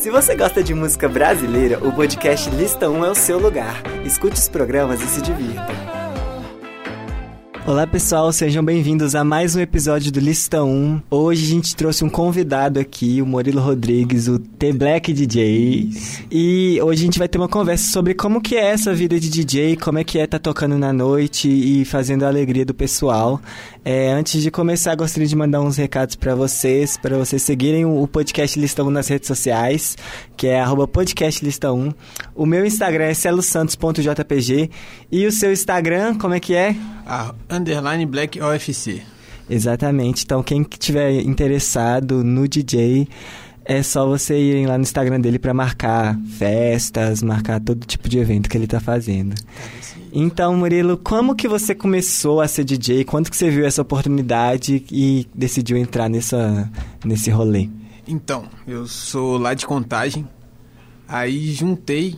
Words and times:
Se 0.00 0.10
você 0.10 0.36
gosta 0.36 0.62
de 0.62 0.72
música 0.74 1.08
brasileira, 1.08 1.84
o 1.84 1.92
podcast 1.92 2.48
Lista 2.50 2.88
1 2.88 3.04
é 3.04 3.10
o 3.10 3.14
seu 3.16 3.36
lugar. 3.36 3.82
Escute 4.06 4.36
os 4.36 4.48
programas 4.48 5.02
e 5.02 5.06
se 5.08 5.20
divirta. 5.20 5.66
Olá 7.66 7.86
pessoal, 7.86 8.32
sejam 8.32 8.64
bem-vindos 8.64 9.14
a 9.14 9.22
mais 9.22 9.54
um 9.54 9.60
episódio 9.60 10.10
do 10.10 10.20
Lista 10.20 10.64
1. 10.64 11.02
Hoje 11.10 11.44
a 11.44 11.48
gente 11.48 11.76
trouxe 11.76 12.02
um 12.02 12.08
convidado 12.08 12.80
aqui, 12.80 13.20
o 13.20 13.26
Murilo 13.26 13.60
Rodrigues, 13.60 14.26
o 14.26 14.38
The 14.38 14.72
Black 14.72 15.12
DJ. 15.12 15.90
E 16.30 16.80
hoje 16.80 17.02
a 17.02 17.04
gente 17.04 17.18
vai 17.18 17.28
ter 17.28 17.36
uma 17.36 17.48
conversa 17.48 17.92
sobre 17.92 18.14
como 18.14 18.40
que 18.40 18.56
é 18.56 18.70
essa 18.70 18.94
vida 18.94 19.20
de 19.20 19.28
DJ, 19.28 19.76
como 19.76 19.98
é 19.98 20.04
que 20.04 20.18
é 20.18 20.24
estar 20.24 20.38
tá 20.38 20.42
tocando 20.42 20.78
na 20.78 20.94
noite 20.94 21.46
e 21.46 21.84
fazendo 21.84 22.22
a 22.22 22.28
alegria 22.28 22.64
do 22.64 22.72
pessoal. 22.72 23.38
É, 23.90 24.12
antes 24.12 24.42
de 24.42 24.50
começar, 24.50 24.94
gostaria 24.94 25.26
de 25.26 25.34
mandar 25.34 25.62
uns 25.62 25.78
recados 25.78 26.14
para 26.14 26.34
vocês, 26.34 26.98
para 26.98 27.16
vocês 27.16 27.40
seguirem 27.40 27.86
o 27.86 28.06
podcast 28.06 28.60
Lista 28.60 28.84
1 28.84 28.90
nas 28.90 29.08
redes 29.08 29.26
sociais, 29.26 29.96
que 30.36 30.46
é 30.46 30.62
podcastlista1. 30.62 31.94
O 32.34 32.44
meu 32.44 32.66
Instagram 32.66 33.04
é 33.04 33.14
celosantos.jpg 33.14 34.70
e 35.10 35.26
o 35.26 35.32
seu 35.32 35.50
Instagram, 35.50 36.18
como 36.18 36.34
é 36.34 36.38
que 36.38 36.54
é? 36.54 36.76
Ah, 37.06 37.34
underline 37.48 38.04
Black 38.04 38.38
OFC. 38.38 39.00
Exatamente. 39.48 40.22
Então, 40.22 40.42
quem 40.42 40.64
tiver 40.64 41.22
interessado 41.22 42.22
no 42.22 42.46
DJ, 42.46 43.08
é 43.64 43.82
só 43.82 44.06
você 44.06 44.38
irem 44.38 44.66
lá 44.66 44.76
no 44.76 44.82
Instagram 44.82 45.18
dele 45.18 45.38
para 45.38 45.54
marcar 45.54 46.14
festas, 46.36 47.22
marcar 47.22 47.58
todo 47.58 47.86
tipo 47.86 48.06
de 48.06 48.18
evento 48.18 48.50
que 48.50 48.58
ele 48.58 48.66
tá 48.66 48.80
fazendo. 48.80 49.34
Então, 50.12 50.56
Murilo, 50.56 50.96
como 50.96 51.34
que 51.34 51.46
você 51.46 51.74
começou 51.74 52.40
a 52.40 52.48
ser 52.48 52.64
DJ? 52.64 53.04
Quando 53.04 53.30
que 53.30 53.36
você 53.36 53.50
viu 53.50 53.66
essa 53.66 53.82
oportunidade 53.82 54.84
e 54.90 55.26
decidiu 55.34 55.76
entrar 55.76 56.08
nessa, 56.08 56.70
nesse 57.04 57.30
rolê? 57.30 57.68
Então, 58.06 58.48
eu 58.66 58.86
sou 58.86 59.36
lá 59.36 59.54
de 59.54 59.66
Contagem. 59.66 60.26
Aí 61.06 61.52
juntei 61.52 62.16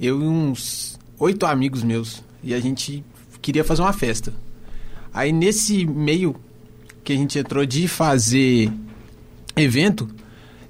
eu 0.00 0.22
e 0.22 0.26
uns 0.26 0.98
oito 1.18 1.44
amigos 1.46 1.82
meus 1.82 2.22
e 2.42 2.54
a 2.54 2.60
gente 2.60 3.04
queria 3.40 3.64
fazer 3.64 3.82
uma 3.82 3.92
festa. 3.92 4.32
Aí 5.12 5.32
nesse 5.32 5.86
meio 5.86 6.36
que 7.02 7.12
a 7.12 7.16
gente 7.16 7.38
entrou 7.38 7.64
de 7.66 7.88
fazer 7.88 8.70
evento, 9.56 10.08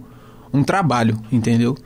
um 0.52 0.62
trabalho, 0.62 1.18
entendeu? 1.30 1.77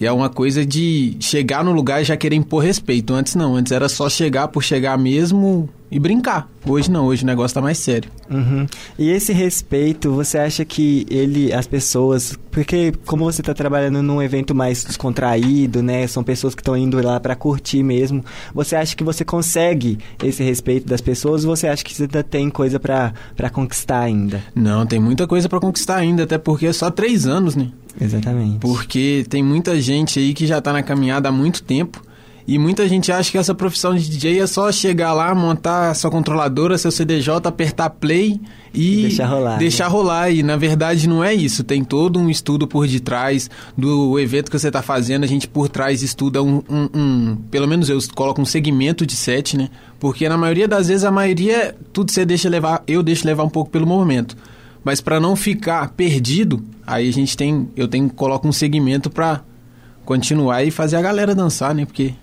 E 0.00 0.06
é 0.06 0.12
uma 0.12 0.28
coisa 0.28 0.64
de 0.64 1.16
chegar 1.20 1.64
no 1.64 1.72
lugar 1.72 2.00
e 2.00 2.04
já 2.04 2.16
querer 2.16 2.36
impor 2.36 2.62
respeito. 2.62 3.12
Antes 3.12 3.34
não, 3.34 3.56
antes 3.56 3.72
era 3.72 3.88
só 3.88 4.08
chegar 4.08 4.48
por 4.48 4.62
chegar 4.62 4.96
mesmo 4.96 5.68
e 5.90 5.98
brincar. 5.98 6.48
Hoje 6.66 6.90
não, 6.90 7.06
hoje 7.06 7.24
o 7.24 7.26
negócio 7.26 7.54
tá 7.54 7.60
mais 7.60 7.78
sério. 7.78 8.10
Uhum. 8.30 8.66
E 8.98 9.10
esse 9.10 9.32
respeito, 9.32 10.12
você 10.12 10.38
acha 10.38 10.64
que 10.64 11.06
ele, 11.10 11.52
as 11.52 11.66
pessoas. 11.66 12.38
Porque, 12.50 12.92
como 13.06 13.24
você 13.24 13.42
tá 13.42 13.54
trabalhando 13.54 14.02
num 14.02 14.20
evento 14.20 14.54
mais 14.54 14.84
descontraído, 14.84 15.82
né? 15.82 16.06
São 16.06 16.22
pessoas 16.22 16.54
que 16.54 16.60
estão 16.60 16.76
indo 16.76 17.00
lá 17.02 17.18
para 17.18 17.34
curtir 17.34 17.82
mesmo. 17.82 18.24
Você 18.54 18.76
acha 18.76 18.94
que 18.94 19.02
você 19.02 19.24
consegue 19.24 19.98
esse 20.22 20.42
respeito 20.42 20.86
das 20.86 21.00
pessoas 21.00 21.44
ou 21.44 21.56
você 21.56 21.66
acha 21.66 21.82
que 21.82 21.94
você 21.94 22.02
ainda 22.02 22.22
tem 22.22 22.50
coisa 22.50 22.78
para 22.78 23.50
conquistar 23.50 24.00
ainda? 24.00 24.42
Não, 24.54 24.86
tem 24.86 25.00
muita 25.00 25.26
coisa 25.26 25.48
para 25.48 25.60
conquistar 25.60 25.96
ainda, 25.96 26.24
até 26.24 26.36
porque 26.36 26.66
é 26.66 26.72
só 26.72 26.90
três 26.90 27.26
anos, 27.26 27.56
né? 27.56 27.70
Exatamente. 28.00 28.58
Porque 28.58 29.24
tem 29.28 29.42
muita 29.42 29.80
gente 29.80 30.18
aí 30.18 30.34
que 30.34 30.46
já 30.46 30.60
tá 30.60 30.72
na 30.72 30.82
caminhada 30.82 31.28
há 31.28 31.32
muito 31.32 31.62
tempo. 31.62 32.02
E 32.48 32.58
muita 32.58 32.88
gente 32.88 33.12
acha 33.12 33.30
que 33.30 33.36
essa 33.36 33.54
profissão 33.54 33.94
de 33.94 34.08
DJ 34.08 34.40
é 34.40 34.46
só 34.46 34.72
chegar 34.72 35.12
lá, 35.12 35.34
montar 35.34 35.92
sua 35.92 36.10
controladora, 36.10 36.78
seu 36.78 36.90
CDJ, 36.90 37.46
apertar 37.46 37.90
play 37.90 38.40
e, 38.72 39.02
deixar 39.02 39.26
rolar. 39.26 39.52
Né? 39.52 39.58
Deixar 39.58 39.84
né? 39.84 39.90
rolar. 39.90 40.30
E 40.30 40.42
na 40.42 40.56
verdade 40.56 41.06
não 41.06 41.22
é 41.22 41.34
isso. 41.34 41.62
Tem 41.62 41.84
todo 41.84 42.18
um 42.18 42.30
estudo 42.30 42.66
por 42.66 42.88
detrás 42.88 43.50
do 43.76 44.18
evento 44.18 44.50
que 44.50 44.58
você 44.58 44.68
está 44.68 44.80
fazendo. 44.80 45.24
A 45.24 45.26
gente 45.26 45.46
por 45.46 45.68
trás 45.68 46.02
estuda 46.02 46.42
um, 46.42 46.62
um, 46.70 46.88
um, 46.94 47.36
Pelo 47.50 47.68
menos 47.68 47.90
eu 47.90 47.98
coloco 48.14 48.40
um 48.40 48.46
segmento 48.46 49.04
de 49.04 49.14
set, 49.14 49.54
né? 49.54 49.68
Porque 50.00 50.26
na 50.26 50.38
maioria 50.38 50.66
das 50.66 50.88
vezes, 50.88 51.04
a 51.04 51.10
maioria, 51.10 51.76
tudo 51.92 52.10
você 52.10 52.24
deixa 52.24 52.48
levar. 52.48 52.82
Eu 52.86 53.02
deixo 53.02 53.26
levar 53.26 53.44
um 53.44 53.50
pouco 53.50 53.70
pelo 53.70 53.86
movimento. 53.86 54.34
Mas 54.84 55.00
para 55.00 55.20
não 55.20 55.36
ficar 55.36 55.88
perdido, 55.90 56.64
aí 56.86 57.08
a 57.08 57.12
gente 57.12 57.36
tem. 57.36 57.68
Eu 57.76 57.88
tenho 57.88 58.08
coloco 58.10 58.46
um 58.46 58.52
segmento 58.52 59.10
para 59.10 59.42
continuar 60.04 60.64
e 60.64 60.70
fazer 60.70 60.96
a 60.96 61.02
galera 61.02 61.34
dançar, 61.34 61.74
né? 61.74 61.84
Porque 61.84 62.14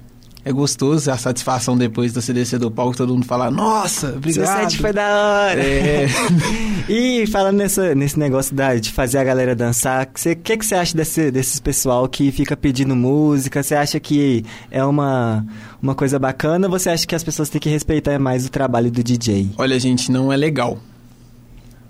é 0.45 0.51
gostoso 0.53 1.09
a 1.09 1.17
satisfação 1.17 1.75
depois 1.75 2.13
de 2.13 2.21
você 2.21 2.31
descer 2.31 2.59
do 2.59 2.69
palco, 2.69 2.95
todo 2.95 3.11
mundo 3.11 3.25
falar, 3.25 3.49
nossa, 3.49 4.09
obrigado. 4.15 4.45
Seu 4.45 4.69
set 4.69 4.77
foi 4.79 4.93
da 4.93 5.01
hora. 5.03 5.59
É. 5.59 6.07
e 6.87 7.25
falando 7.25 7.57
nessa, 7.57 7.95
nesse 7.95 8.19
negócio 8.19 8.55
da, 8.55 8.75
de 8.75 8.91
fazer 8.91 9.17
a 9.17 9.23
galera 9.23 9.55
dançar, 9.55 10.05
o 10.05 10.35
que, 10.35 10.57
que 10.57 10.63
você 10.63 10.75
acha 10.75 10.95
desse, 10.95 11.31
desses 11.31 11.59
pessoal 11.59 12.07
que 12.07 12.31
fica 12.31 12.55
pedindo 12.55 12.95
música? 12.95 13.63
Você 13.63 13.73
acha 13.73 13.99
que 13.99 14.45
é 14.69 14.85
uma, 14.85 15.43
uma 15.81 15.95
coisa 15.95 16.19
bacana 16.19 16.67
ou 16.67 16.71
você 16.71 16.91
acha 16.91 17.07
que 17.07 17.15
as 17.15 17.23
pessoas 17.23 17.49
têm 17.49 17.59
que 17.59 17.69
respeitar 17.69 18.19
mais 18.19 18.45
o 18.45 18.49
trabalho 18.51 18.91
do 18.91 19.03
DJ? 19.03 19.49
Olha, 19.57 19.79
gente, 19.79 20.11
não 20.11 20.31
é 20.31 20.37
legal. 20.37 20.77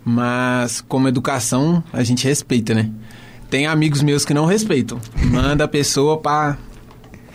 Mas 0.05 0.81
como 0.87 1.07
educação, 1.07 1.83
a 1.91 2.03
gente 2.03 2.27
respeita, 2.27 2.75
né? 2.75 2.91
Tem 3.49 3.65
amigos 3.65 4.03
meus 4.03 4.23
que 4.23 4.33
não 4.33 4.45
respeitam. 4.45 4.99
Manda 5.31 5.63
a 5.63 5.67
pessoa 5.67 6.17
pra 6.17 6.57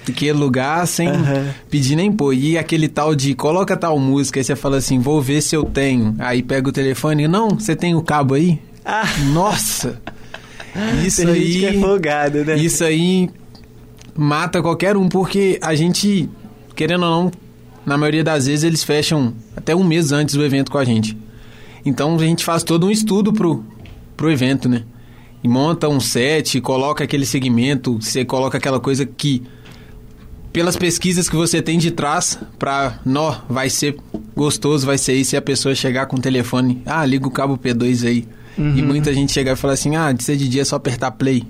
aquele 0.09 0.33
lugar 0.33 0.87
sem 0.87 1.09
uhum. 1.09 1.51
pedir 1.69 1.97
nem 1.97 2.13
pôr. 2.13 2.33
E 2.33 2.57
aquele 2.57 2.89
tal 2.89 3.15
de 3.15 3.35
coloca 3.35 3.77
tal 3.77 3.99
música, 3.99 4.39
aí 4.39 4.45
você 4.45 4.55
fala 4.55 4.77
assim, 4.77 4.99
vou 5.01 5.21
ver 5.21 5.41
se 5.41 5.57
eu 5.57 5.65
tenho. 5.65 6.15
Aí 6.19 6.43
pega 6.43 6.69
o 6.69 6.73
telefone, 6.73 7.27
não, 7.27 7.51
você 7.51 7.75
tem 7.75 7.95
o 7.95 8.03
cabo 8.03 8.35
aí? 8.35 8.61
Ah. 8.85 9.09
Nossa! 9.33 10.01
Isso 11.05 11.25
Tem 11.25 11.33
aí. 11.33 11.65
é 11.65 11.73
folgado, 11.81 12.45
né? 12.45 12.57
Isso 12.57 12.85
aí 12.85 13.29
mata 14.15 14.63
qualquer 14.63 14.97
um, 14.97 15.09
porque 15.09 15.59
a 15.63 15.75
gente, 15.75 16.29
querendo 16.77 17.05
ou 17.05 17.11
não, 17.11 17.33
na 17.85 17.99
maioria 17.99 18.23
das 18.23 18.47
vezes 18.47 18.65
eles 18.65 18.85
fecham 18.85 19.35
até 19.57 19.75
um 19.75 19.83
mês 19.83 20.13
antes 20.13 20.35
do 20.35 20.45
evento 20.45 20.71
com 20.71 20.79
a 20.79 20.85
gente. 20.85 21.17
Então 21.85 22.15
a 22.17 22.19
gente 22.19 22.45
faz 22.45 22.63
todo 22.63 22.87
um 22.87 22.91
estudo 22.91 23.33
pro, 23.33 23.65
pro 24.17 24.31
evento, 24.31 24.69
né? 24.69 24.85
E 25.43 25.49
monta 25.49 25.89
um 25.89 26.01
set, 26.01 26.61
coloca 26.61 27.05
aquele 27.05 27.25
segmento, 27.25 27.99
você 28.01 28.25
coloca 28.25 28.59
aquela 28.59 28.79
coisa 28.79 29.07
que 29.07 29.43
pelas 30.53 30.77
pesquisas 30.77 31.29
que 31.29 31.37
você 31.37 31.63
tem 31.63 31.79
de 31.79 31.91
trás 31.91 32.39
para 32.59 32.99
nó 33.05 33.37
vai 33.49 33.71
ser 33.71 33.97
gostoso 34.37 34.87
vai 34.87 34.99
ser 34.99 35.15
isso 35.15 35.31
se 35.31 35.37
a 35.37 35.43
pessoa 35.43 35.75
chegar 35.75 36.07
com 36.07 36.17
o 36.17 36.21
telefone 36.21 36.83
ah 36.85 37.05
liga 37.05 37.27
o 37.27 37.31
cabo 37.31 37.57
P2 37.57 38.07
aí 38.07 38.29
uhum. 38.59 38.77
e 38.77 38.83
muita 38.83 39.15
gente 39.15 39.33
chegar 39.33 39.53
e 39.53 39.57
falar 39.57 39.75
assim 39.75 39.95
ah 39.97 40.13
de 40.13 40.25
ser 40.25 40.37
de 40.37 40.49
dia 40.49 40.63
é 40.63 40.65
só 40.65 40.77
apertar 40.77 41.13
play 41.13 41.45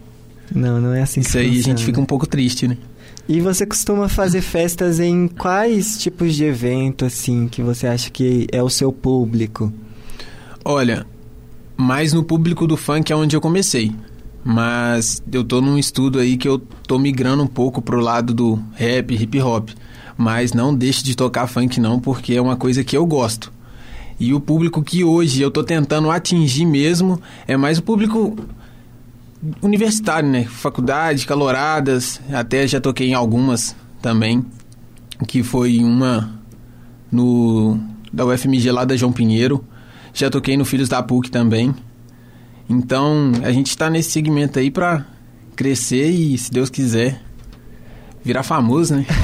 não 0.54 0.80
não 0.80 0.92
é 0.92 1.02
assim 1.02 1.20
isso 1.20 1.38
aí 1.38 1.46
funciona. 1.46 1.60
a 1.60 1.76
gente 1.76 1.84
fica 1.84 2.00
um 2.00 2.04
pouco 2.04 2.26
triste 2.26 2.68
né 2.68 2.76
e 3.28 3.40
você 3.40 3.64
costuma 3.64 4.08
fazer 4.08 4.42
festas 4.42 5.00
em 5.00 5.28
quais 5.28 5.98
tipos 5.98 6.34
de 6.34 6.44
evento 6.44 7.04
assim 7.04 7.48
que 7.48 7.62
você 7.62 7.86
acha 7.86 8.10
que 8.10 8.46
é 8.52 8.62
o 8.62 8.68
seu 8.68 8.92
público 8.92 9.72
olha 10.64 11.06
mais 11.76 12.12
no 12.12 12.22
público 12.22 12.66
do 12.66 12.76
funk 12.76 13.12
é 13.12 13.16
onde 13.16 13.34
eu 13.34 13.40
comecei 13.40 13.94
mas 14.44 15.22
eu 15.30 15.44
tô 15.44 15.60
num 15.60 15.78
estudo 15.78 16.18
aí 16.18 16.36
que 16.36 16.48
eu 16.48 16.58
tô 16.58 16.98
migrando 16.98 17.42
um 17.42 17.46
pouco 17.46 17.82
pro 17.82 18.00
lado 18.00 18.32
do 18.32 18.58
rap, 18.74 19.14
hip 19.14 19.40
hop. 19.40 19.70
Mas 20.16 20.52
não 20.52 20.74
deixe 20.74 21.02
de 21.02 21.14
tocar 21.14 21.46
funk 21.46 21.80
não, 21.80 22.00
porque 22.00 22.34
é 22.34 22.40
uma 22.40 22.56
coisa 22.56 22.84
que 22.84 22.96
eu 22.96 23.06
gosto. 23.06 23.52
E 24.18 24.34
o 24.34 24.40
público 24.40 24.82
que 24.82 25.02
hoje 25.02 25.40
eu 25.40 25.50
tô 25.50 25.64
tentando 25.64 26.10
atingir 26.10 26.66
mesmo 26.66 27.20
é 27.46 27.56
mais 27.56 27.78
o 27.78 27.82
público 27.82 28.36
universitário, 29.62 30.28
né? 30.28 30.44
Faculdade, 30.44 31.26
caloradas, 31.26 32.20
até 32.30 32.66
já 32.66 32.80
toquei 32.80 33.08
em 33.08 33.14
algumas 33.14 33.74
também, 34.02 34.44
que 35.26 35.42
foi 35.42 35.82
uma 35.82 36.30
no 37.10 37.78
da 38.12 38.26
UFMG 38.26 38.70
lá 38.70 38.84
da 38.84 38.96
João 38.96 39.12
Pinheiro. 39.12 39.64
Já 40.12 40.30
toquei 40.30 40.56
no 40.56 40.64
Filhos 40.64 40.88
da 40.88 41.02
PUC 41.02 41.30
também. 41.30 41.74
Então, 42.68 43.32
a 43.42 43.50
gente 43.50 43.68
está 43.68 43.90
nesse 43.90 44.10
segmento 44.10 44.58
aí 44.58 44.70
para 44.70 45.04
crescer 45.56 46.08
e, 46.08 46.38
se 46.38 46.50
Deus 46.50 46.70
quiser, 46.70 47.20
virar 48.24 48.42
famoso, 48.42 48.96
né? 48.96 49.06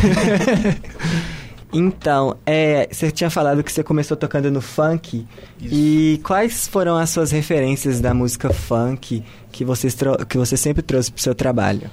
Então, 1.72 2.38
é, 2.46 2.88
você 2.90 3.10
tinha 3.10 3.28
falado 3.28 3.62
que 3.62 3.70
você 3.70 3.82
começou 3.82 4.16
tocando 4.16 4.50
no 4.50 4.62
funk. 4.62 5.26
Isso. 5.60 5.74
E 5.74 6.20
quais 6.24 6.66
foram 6.66 6.96
as 6.96 7.10
suas 7.10 7.30
referências 7.30 8.00
da 8.00 8.14
música 8.14 8.50
funk 8.50 9.22
que 9.52 9.64
você, 9.64 9.88
que 10.26 10.38
você 10.38 10.56
sempre 10.56 10.82
trouxe 10.82 11.12
pro 11.12 11.20
seu 11.20 11.34
trabalho? 11.34 11.90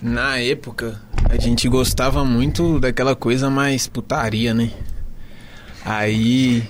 Na 0.00 0.38
época, 0.38 1.00
a 1.28 1.36
gente 1.36 1.68
gostava 1.68 2.24
muito 2.24 2.78
daquela 2.78 3.14
coisa 3.14 3.50
mais 3.50 3.86
putaria, 3.86 4.54
né? 4.54 4.70
Aí, 5.84 6.62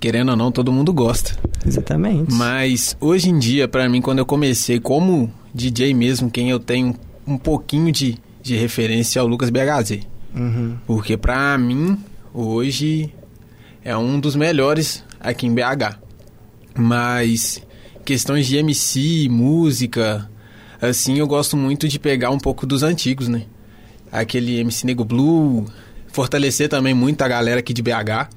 querendo 0.00 0.30
ou 0.30 0.36
não, 0.36 0.52
todo 0.52 0.72
mundo 0.72 0.92
gosta. 0.92 1.36
Exatamente. 1.66 2.32
Mas 2.32 2.96
hoje 3.00 3.30
em 3.30 3.38
dia, 3.38 3.68
para 3.68 3.88
mim, 3.88 4.00
quando 4.00 4.18
eu 4.18 4.26
comecei 4.26 4.78
como 4.78 5.32
DJ 5.54 5.94
mesmo, 5.94 6.30
quem 6.30 6.50
eu 6.50 6.58
tenho 6.58 6.94
um 7.26 7.36
pouquinho 7.36 7.92
de, 7.92 8.18
de 8.42 8.56
referência 8.56 9.20
é 9.20 9.22
o 9.22 9.26
Lucas 9.26 9.50
BHZ. 9.50 10.00
Uhum. 10.34 10.76
Porque 10.86 11.16
pra 11.16 11.56
mim, 11.58 11.98
hoje, 12.32 13.12
é 13.84 13.96
um 13.96 14.20
dos 14.20 14.36
melhores 14.36 15.04
aqui 15.20 15.46
em 15.46 15.54
BH. 15.54 15.98
Mas 16.74 17.62
questões 18.04 18.46
de 18.46 18.56
MC, 18.56 19.28
música, 19.28 20.30
assim, 20.80 21.18
eu 21.18 21.26
gosto 21.26 21.56
muito 21.56 21.88
de 21.88 21.98
pegar 21.98 22.30
um 22.30 22.38
pouco 22.38 22.66
dos 22.66 22.82
antigos, 22.82 23.28
né? 23.28 23.42
Aquele 24.10 24.58
MC 24.60 24.86
Nego 24.86 25.04
Blue, 25.04 25.66
fortalecer 26.06 26.68
também 26.68 26.94
muito 26.94 27.20
a 27.22 27.28
galera 27.28 27.60
aqui 27.60 27.74
de 27.74 27.82
BH, 27.82 28.30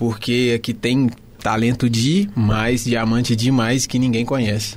porque 0.00 0.54
aqui 0.56 0.72
tem 0.72 1.10
talento 1.42 1.90
demais, 1.90 2.84
diamante 2.84 3.36
demais 3.36 3.84
que 3.84 3.98
ninguém 3.98 4.24
conhece. 4.24 4.76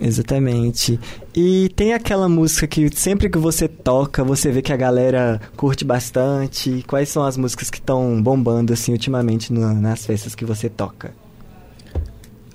Exatamente. 0.00 0.98
E 1.36 1.68
tem 1.76 1.92
aquela 1.92 2.26
música 2.26 2.66
que 2.66 2.88
sempre 2.96 3.28
que 3.28 3.36
você 3.36 3.68
toca, 3.68 4.24
você 4.24 4.50
vê 4.50 4.62
que 4.62 4.72
a 4.72 4.78
galera 4.78 5.38
curte 5.58 5.84
bastante. 5.84 6.82
Quais 6.88 7.10
são 7.10 7.22
as 7.22 7.36
músicas 7.36 7.68
que 7.68 7.76
estão 7.76 8.22
bombando 8.22 8.72
assim 8.72 8.92
ultimamente 8.92 9.52
no, 9.52 9.74
nas 9.74 10.06
festas 10.06 10.34
que 10.34 10.46
você 10.46 10.70
toca? 10.70 11.14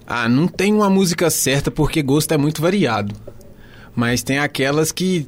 Ah, 0.08 0.28
não 0.28 0.48
tem 0.48 0.74
uma 0.74 0.90
música 0.90 1.30
certa 1.30 1.70
porque 1.70 2.02
gosto 2.02 2.34
é 2.34 2.38
muito 2.38 2.64
variado. 2.64 3.14
Mas 3.96 4.24
tem 4.24 4.40
aquelas 4.40 4.92
que 4.92 5.28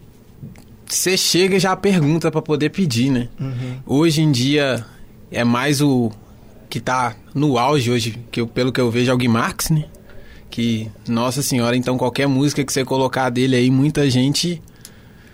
você 0.88 1.16
chega 1.16 1.58
e 1.58 1.60
já 1.60 1.76
pergunta 1.76 2.32
para 2.32 2.42
poder 2.42 2.72
pedir, 2.72 3.12
né? 3.12 3.30
Uhum. 3.40 3.78
Hoje 3.86 4.24
em 4.24 4.32
dia 4.32 4.84
é 5.32 5.44
mais 5.44 5.82
o 5.82 6.12
que 6.72 6.80
tá 6.80 7.18
no 7.36 7.60
auge 7.60 7.92
hoje, 7.92 8.18
que 8.32 8.40
eu, 8.40 8.48
pelo 8.48 8.72
que 8.72 8.80
eu 8.80 8.90
vejo 8.90 9.12
é 9.12 9.14
o 9.14 9.18
Gui 9.18 9.28
Marx, 9.28 9.70
né? 9.70 9.84
Que, 10.50 10.90
nossa 11.06 11.42
senhora, 11.42 11.76
então 11.76 11.98
qualquer 11.98 12.28
música 12.28 12.64
que 12.64 12.72
você 12.72 12.86
colocar 12.86 13.30
dele 13.30 13.58
aí, 13.58 13.70
muita 13.70 14.10
gente 14.10 14.62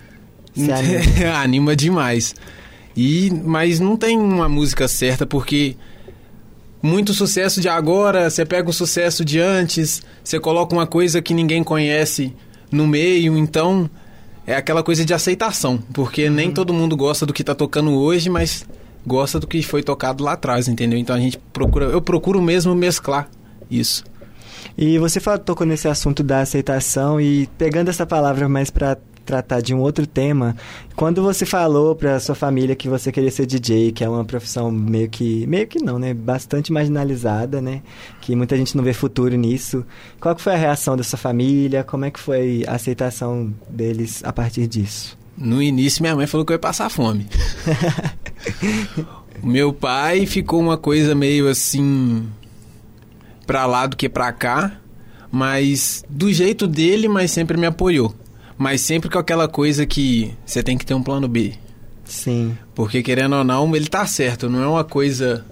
anima. 0.58 1.38
anima 1.38 1.76
demais. 1.76 2.34
E, 2.96 3.30
mas 3.46 3.80
não 3.80 3.96
tem 3.96 4.18
uma 4.18 4.50
música 4.50 4.88
certa, 4.88 5.28
porque 5.28 5.78
muito 6.82 7.14
sucesso 7.14 7.62
de 7.62 7.70
agora, 7.70 8.32
você 8.32 8.44
pega 8.44 8.68
um 8.68 8.74
sucesso 8.74 9.24
de 9.24 9.40
antes, 9.40 10.02
você 10.24 10.40
coloca 10.40 10.74
uma 10.74 10.88
coisa 10.88 11.22
que 11.22 11.36
ninguém 11.36 11.64
conhece 11.64 12.34
no 12.72 12.88
meio, 12.88 13.38
então 13.38 13.88
é 14.48 14.56
aquela 14.56 14.82
coisa 14.82 15.06
de 15.06 15.14
aceitação, 15.14 15.78
porque 15.94 16.28
uhum. 16.28 16.34
nem 16.34 16.52
todo 16.52 16.74
mundo 16.74 16.98
gosta 16.98 17.28
do 17.28 17.34
que 17.34 17.44
está 17.44 17.54
tocando 17.54 17.94
hoje, 17.94 18.28
mas 18.28 18.66
gosta 19.08 19.40
do 19.40 19.48
que 19.48 19.64
foi 19.64 19.82
tocado 19.82 20.24
lá 20.24 20.34
atrás, 20.34 20.68
entendeu? 20.68 21.00
Então 21.00 21.16
a 21.16 21.20
gente 21.20 21.40
procura, 21.54 21.86
eu 21.86 22.02
procuro 22.02 22.42
mesmo 22.42 22.76
mesclar 22.76 23.30
isso. 23.72 24.04
E 24.78 25.00
você 25.00 25.20
falou, 25.20 25.40
tocou 25.40 25.66
nesse 25.66 25.88
assunto 25.88 26.22
da 26.22 26.42
aceitação 26.42 27.20
e 27.20 27.48
pegando 27.58 27.90
essa 27.90 28.06
palavra 28.06 28.50
mais 28.50 28.70
para 28.70 28.98
tratar 29.26 29.62
de 29.62 29.74
um 29.74 29.80
outro 29.80 30.08
tema. 30.08 30.56
Quando 30.96 31.22
você 31.22 31.46
falou 31.46 31.96
para 31.96 32.20
sua 32.20 32.34
família 32.36 32.76
que 32.76 32.88
você 32.88 33.12
queria 33.12 33.32
ser 33.32 33.46
DJ, 33.46 33.92
que 33.92 34.04
é 34.04 34.10
uma 34.10 34.24
profissão 34.24 34.72
meio 34.72 35.10
que 35.10 35.46
meio 35.48 35.68
que 35.68 35.84
não, 35.84 36.00
né, 36.00 36.14
bastante 36.14 36.72
marginalizada, 36.72 37.62
né, 37.62 37.82
que 38.22 38.36
muita 38.36 38.56
gente 38.56 38.76
não 38.76 38.84
vê 38.84 38.94
futuro 38.94 39.36
nisso. 39.36 39.86
Qual 40.20 40.36
que 40.36 40.42
foi 40.42 40.54
a 40.54 40.58
reação 40.58 40.96
da 40.96 41.04
sua 41.04 41.20
família? 41.20 41.84
Como 41.84 42.06
é 42.06 42.12
que 42.12 42.20
foi 42.20 42.64
a 42.68 42.76
aceitação 42.76 43.54
deles 43.70 44.24
a 44.24 44.32
partir 44.32 44.66
disso? 44.68 45.17
No 45.38 45.62
início 45.62 46.02
minha 46.02 46.16
mãe 46.16 46.26
falou 46.26 46.46
que 46.46 46.52
eu 46.52 46.56
ia 46.56 46.60
passar 46.60 46.90
fome. 46.90 47.28
Meu 49.44 49.72
pai 49.72 50.26
ficou 50.26 50.60
uma 50.60 50.78
coisa 50.78 51.14
meio 51.14 51.48
assim 51.48 52.28
para 53.46 53.66
lá 53.66 53.86
do 53.86 53.96
que 53.96 54.10
para 54.10 54.32
cá, 54.34 54.80
mas 55.32 56.04
do 56.10 56.34
jeito 56.34 56.66
dele, 56.66 57.08
mas 57.08 57.32
sempre 57.32 57.56
me 57.56 57.68
apoiou. 57.68 58.14
Mas 58.58 58.82
sempre 58.82 59.10
com 59.10 59.20
aquela 59.20 59.48
coisa 59.48 59.86
que 59.86 60.34
você 60.44 60.64
tem 60.64 60.76
que 60.76 60.86
ter 60.86 60.96
um 60.96 61.04
plano 61.04 61.28
B. 61.28 61.54
Sim. 62.04 62.58
Porque 62.74 63.04
querendo 63.04 63.36
ou 63.36 63.44
não, 63.44 63.76
ele 63.76 63.88
tá 63.88 64.06
certo, 64.08 64.50
não 64.50 64.64
é 64.64 64.68
uma 64.68 64.84
coisa 64.84 65.46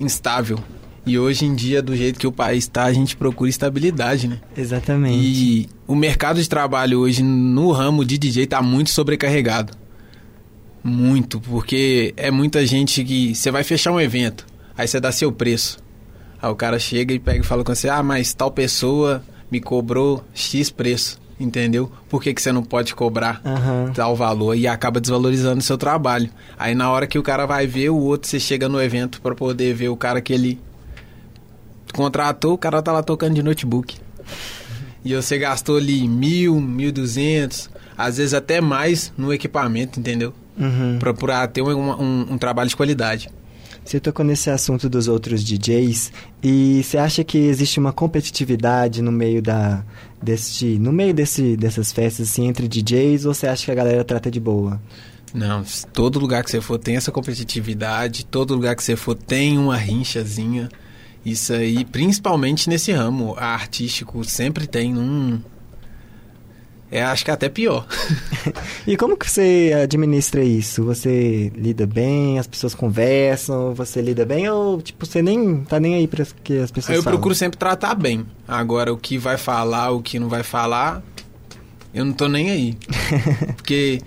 instável. 0.00 0.58
E 1.04 1.18
hoje 1.18 1.44
em 1.44 1.54
dia, 1.54 1.82
do 1.82 1.96
jeito 1.96 2.18
que 2.18 2.26
o 2.26 2.32
país 2.32 2.64
está, 2.64 2.84
a 2.84 2.92
gente 2.92 3.16
procura 3.16 3.50
estabilidade, 3.50 4.28
né? 4.28 4.40
Exatamente. 4.56 5.18
E 5.18 5.68
o 5.86 5.96
mercado 5.96 6.40
de 6.40 6.48
trabalho 6.48 7.00
hoje 7.00 7.22
no 7.22 7.72
ramo 7.72 8.04
de 8.04 8.16
DJ 8.16 8.44
está 8.44 8.62
muito 8.62 8.90
sobrecarregado. 8.90 9.72
Muito, 10.82 11.40
porque 11.40 12.14
é 12.16 12.30
muita 12.30 12.64
gente 12.66 13.04
que 13.04 13.34
você 13.34 13.50
vai 13.50 13.64
fechar 13.64 13.92
um 13.92 14.00
evento, 14.00 14.46
aí 14.76 14.86
você 14.86 15.00
dá 15.00 15.10
seu 15.12 15.32
preço. 15.32 15.78
Aí 16.40 16.50
o 16.50 16.56
cara 16.56 16.78
chega 16.78 17.14
e 17.14 17.18
pega 17.18 17.40
e 17.40 17.46
fala 17.46 17.62
com 17.62 17.74
você: 17.74 17.88
"Ah, 17.88 18.02
mas 18.02 18.34
tal 18.34 18.50
pessoa 18.50 19.22
me 19.50 19.60
cobrou 19.60 20.24
X 20.34 20.70
preço" 20.70 21.20
entendeu? 21.38 21.90
Por 22.08 22.22
que, 22.22 22.32
que 22.32 22.40
você 22.40 22.52
não 22.52 22.62
pode 22.62 22.94
cobrar 22.94 23.40
uhum. 23.44 23.92
tal 23.92 24.14
valor? 24.14 24.56
E 24.56 24.68
acaba 24.68 25.00
desvalorizando 25.00 25.58
o 25.58 25.62
seu 25.62 25.76
trabalho. 25.76 26.30
Aí 26.56 26.74
na 26.74 26.88
hora 26.90 27.06
que 27.06 27.18
o 27.18 27.22
cara 27.22 27.46
vai 27.46 27.66
ver, 27.66 27.90
o 27.90 27.96
outro 27.96 28.28
você 28.28 28.38
chega 28.38 28.68
no 28.68 28.80
evento 28.80 29.20
para 29.20 29.34
poder 29.34 29.74
ver 29.74 29.88
o 29.88 29.96
cara 29.96 30.20
que 30.20 30.32
ele 30.32 30.60
contratou, 31.92 32.54
o 32.54 32.58
cara 32.58 32.82
tá 32.82 32.92
lá 32.92 33.02
tocando 33.02 33.34
de 33.34 33.42
notebook. 33.42 33.98
E 35.04 35.14
você 35.14 35.38
gastou 35.38 35.76
ali 35.76 36.06
mil, 36.06 36.60
mil 36.60 36.92
duzentos, 36.92 37.68
às 37.96 38.18
vezes 38.18 38.34
até 38.34 38.60
mais 38.60 39.12
no 39.16 39.32
equipamento, 39.32 39.98
entendeu? 39.98 40.32
Uhum. 40.58 40.98
Pra, 40.98 41.12
pra 41.14 41.46
ter 41.46 41.62
um, 41.62 41.70
um, 41.70 42.32
um 42.32 42.38
trabalho 42.38 42.68
de 42.68 42.76
qualidade. 42.76 43.28
Você 43.84 43.98
tocou 43.98 44.24
nesse 44.24 44.48
assunto 44.48 44.88
dos 44.88 45.08
outros 45.08 45.42
DJs 45.42 46.12
e 46.42 46.82
você 46.84 46.98
acha 46.98 47.24
que 47.24 47.36
existe 47.36 47.80
uma 47.80 47.92
competitividade 47.92 49.02
no 49.02 49.10
meio 49.10 49.42
da 49.42 49.84
deste 50.22 50.78
no 50.78 50.92
meio 50.92 51.12
desse 51.12 51.56
dessas 51.56 51.90
festas 51.90 52.30
assim 52.30 52.46
entre 52.46 52.68
DJs 52.68 53.26
ou 53.26 53.34
você 53.34 53.48
acha 53.48 53.64
que 53.64 53.70
a 53.72 53.74
galera 53.74 54.04
trata 54.04 54.30
de 54.30 54.38
boa? 54.38 54.80
Não, 55.34 55.64
todo 55.92 56.20
lugar 56.20 56.44
que 56.44 56.50
você 56.50 56.60
for 56.60 56.78
tem 56.78 56.94
essa 56.94 57.10
competitividade, 57.10 58.24
todo 58.24 58.54
lugar 58.54 58.76
que 58.76 58.84
você 58.84 58.94
for 58.94 59.16
tem 59.16 59.58
uma 59.58 59.76
rinchazinha. 59.76 60.68
Isso 61.24 61.52
aí, 61.52 61.84
principalmente 61.84 62.68
nesse 62.68 62.90
ramo 62.92 63.34
artístico, 63.38 64.24
sempre 64.24 64.66
tem 64.66 64.96
um 64.96 65.40
é, 66.92 67.02
acho 67.02 67.24
que 67.24 67.30
é 67.30 67.34
até 67.34 67.48
pior. 67.48 67.86
e 68.86 68.98
como 68.98 69.16
que 69.16 69.28
você 69.28 69.72
administra 69.82 70.44
isso? 70.44 70.84
Você 70.84 71.50
lida 71.56 71.86
bem, 71.86 72.38
as 72.38 72.46
pessoas 72.46 72.74
conversam, 72.74 73.72
você 73.72 74.02
lida 74.02 74.26
bem 74.26 74.46
ou 74.50 74.82
tipo 74.82 75.06
você 75.06 75.22
nem 75.22 75.64
tá 75.64 75.80
nem 75.80 75.94
aí 75.94 76.06
para 76.06 76.26
que 76.44 76.58
as 76.58 76.70
pessoas 76.70 76.98
Eu 76.98 77.02
falam? 77.02 77.18
procuro 77.18 77.34
sempre 77.34 77.56
tratar 77.56 77.94
bem. 77.94 78.26
Agora 78.46 78.92
o 78.92 78.98
que 78.98 79.16
vai 79.16 79.38
falar, 79.38 79.90
o 79.90 80.02
que 80.02 80.18
não 80.18 80.28
vai 80.28 80.42
falar, 80.42 81.02
eu 81.94 82.04
não 82.04 82.12
tô 82.12 82.28
nem 82.28 82.50
aí. 82.50 82.78
Porque 83.56 84.02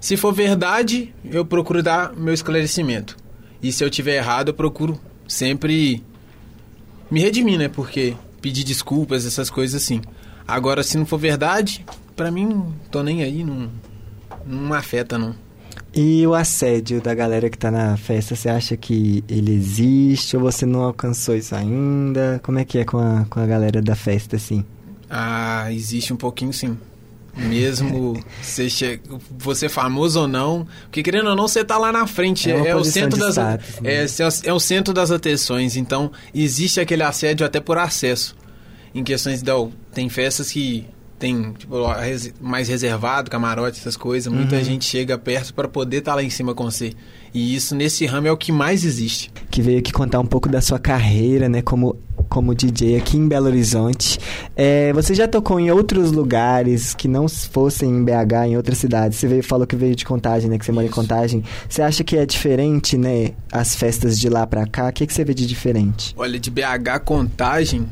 se 0.00 0.16
for 0.16 0.32
verdade, 0.32 1.14
eu 1.24 1.44
procuro 1.44 1.84
dar 1.84 2.12
meu 2.16 2.34
esclarecimento. 2.34 3.16
E 3.62 3.70
se 3.70 3.84
eu 3.84 3.88
tiver 3.88 4.16
errado, 4.16 4.48
eu 4.48 4.54
procuro 4.54 5.00
sempre 5.28 6.02
me 7.14 7.20
redimir, 7.20 7.56
né? 7.56 7.68
Porque 7.68 8.16
pedir 8.40 8.64
desculpas, 8.64 9.24
essas 9.24 9.48
coisas 9.48 9.80
assim. 9.80 10.02
Agora, 10.48 10.82
se 10.82 10.98
não 10.98 11.06
for 11.06 11.16
verdade, 11.16 11.86
pra 12.16 12.28
mim, 12.28 12.74
tô 12.90 13.04
nem 13.04 13.22
aí, 13.22 13.44
não, 13.44 13.70
não 14.44 14.74
afeta, 14.74 15.16
não. 15.16 15.32
E 15.94 16.26
o 16.26 16.34
assédio 16.34 17.00
da 17.00 17.14
galera 17.14 17.48
que 17.48 17.56
tá 17.56 17.70
na 17.70 17.96
festa, 17.96 18.34
você 18.34 18.48
acha 18.48 18.76
que 18.76 19.22
ele 19.28 19.54
existe 19.54 20.36
ou 20.36 20.42
você 20.42 20.66
não 20.66 20.82
alcançou 20.82 21.36
isso 21.36 21.54
ainda? 21.54 22.40
Como 22.42 22.58
é 22.58 22.64
que 22.64 22.78
é 22.78 22.84
com 22.84 22.98
a, 22.98 23.24
com 23.30 23.38
a 23.38 23.46
galera 23.46 23.80
da 23.80 23.94
festa, 23.94 24.34
assim? 24.34 24.64
Ah, 25.08 25.72
existe 25.72 26.12
um 26.12 26.16
pouquinho 26.16 26.52
sim. 26.52 26.76
Mesmo 27.36 28.22
você, 28.40 28.70
che... 28.70 29.00
você 29.36 29.68
famoso 29.68 30.20
ou 30.20 30.28
não, 30.28 30.66
porque 30.84 31.02
querendo 31.02 31.30
ou 31.30 31.36
não, 31.36 31.48
você 31.48 31.64
tá 31.64 31.76
lá 31.76 31.90
na 31.90 32.06
frente. 32.06 32.50
É, 32.50 32.68
é 32.68 32.76
o 32.76 32.84
centro 32.84 33.18
das 33.18 33.34
status, 33.34 33.80
né? 33.80 33.92
é, 33.92 34.06
é 34.48 34.52
o 34.52 34.60
centro 34.60 34.94
das 34.94 35.10
atenções. 35.10 35.76
Então, 35.76 36.12
existe 36.34 36.80
aquele 36.80 37.02
assédio 37.02 37.44
até 37.44 37.60
por 37.60 37.78
acesso. 37.78 38.36
Em 38.94 39.02
questões 39.02 39.42
da. 39.42 39.54
Tem 39.92 40.08
festas 40.08 40.52
que 40.52 40.86
tem 41.18 41.52
tipo, 41.52 41.76
mais 42.40 42.68
reservado, 42.68 43.30
camarote, 43.30 43.78
essas 43.78 43.96
coisas. 43.96 44.32
Muita 44.32 44.56
uhum. 44.56 44.64
gente 44.64 44.84
chega 44.84 45.16
perto 45.16 45.54
para 45.54 45.68
poder 45.68 45.98
estar 45.98 46.12
tá 46.12 46.16
lá 46.16 46.22
em 46.22 46.30
cima 46.30 46.54
com 46.54 46.64
você. 46.64 46.92
E 47.32 47.54
isso 47.54 47.74
nesse 47.74 48.06
ramo 48.06 48.28
é 48.28 48.32
o 48.32 48.36
que 48.36 48.52
mais 48.52 48.84
existe. 48.84 49.32
Que 49.50 49.60
veio 49.60 49.78
aqui 49.78 49.92
contar 49.92 50.20
um 50.20 50.26
pouco 50.26 50.48
da 50.48 50.60
sua 50.60 50.78
carreira, 50.78 51.48
né, 51.48 51.62
como 51.62 51.96
como 52.28 52.52
DJ 52.54 52.96
aqui 52.96 53.16
em 53.16 53.28
Belo 53.28 53.46
Horizonte. 53.46 54.18
É, 54.56 54.92
você 54.92 55.14
já 55.14 55.28
tocou 55.28 55.60
em 55.60 55.70
outros 55.70 56.10
lugares 56.10 56.92
que 56.92 57.06
não 57.06 57.28
fossem 57.28 57.88
em 57.88 58.04
BH, 58.04 58.48
em 58.48 58.56
outras 58.56 58.78
cidades? 58.78 59.18
Você 59.18 59.28
veio, 59.28 59.42
falou 59.42 59.66
que 59.66 59.76
veio 59.76 59.94
de 59.94 60.04
Contagem, 60.04 60.50
né? 60.50 60.58
Que 60.58 60.64
você 60.64 60.72
mora 60.72 60.86
em 60.86 60.90
Contagem. 60.90 61.44
Você 61.68 61.80
acha 61.80 62.02
que 62.02 62.16
é 62.16 62.26
diferente, 62.26 62.98
né? 62.98 63.30
As 63.52 63.76
festas 63.76 64.18
de 64.18 64.28
lá 64.28 64.46
pra 64.46 64.66
cá? 64.66 64.88
O 64.88 64.92
que, 64.92 65.06
que 65.06 65.14
você 65.14 65.24
vê 65.24 65.32
de 65.32 65.46
diferente? 65.46 66.12
Olha, 66.16 66.38
de 66.40 66.50
BH 66.50 67.04
Contagem 67.04 67.86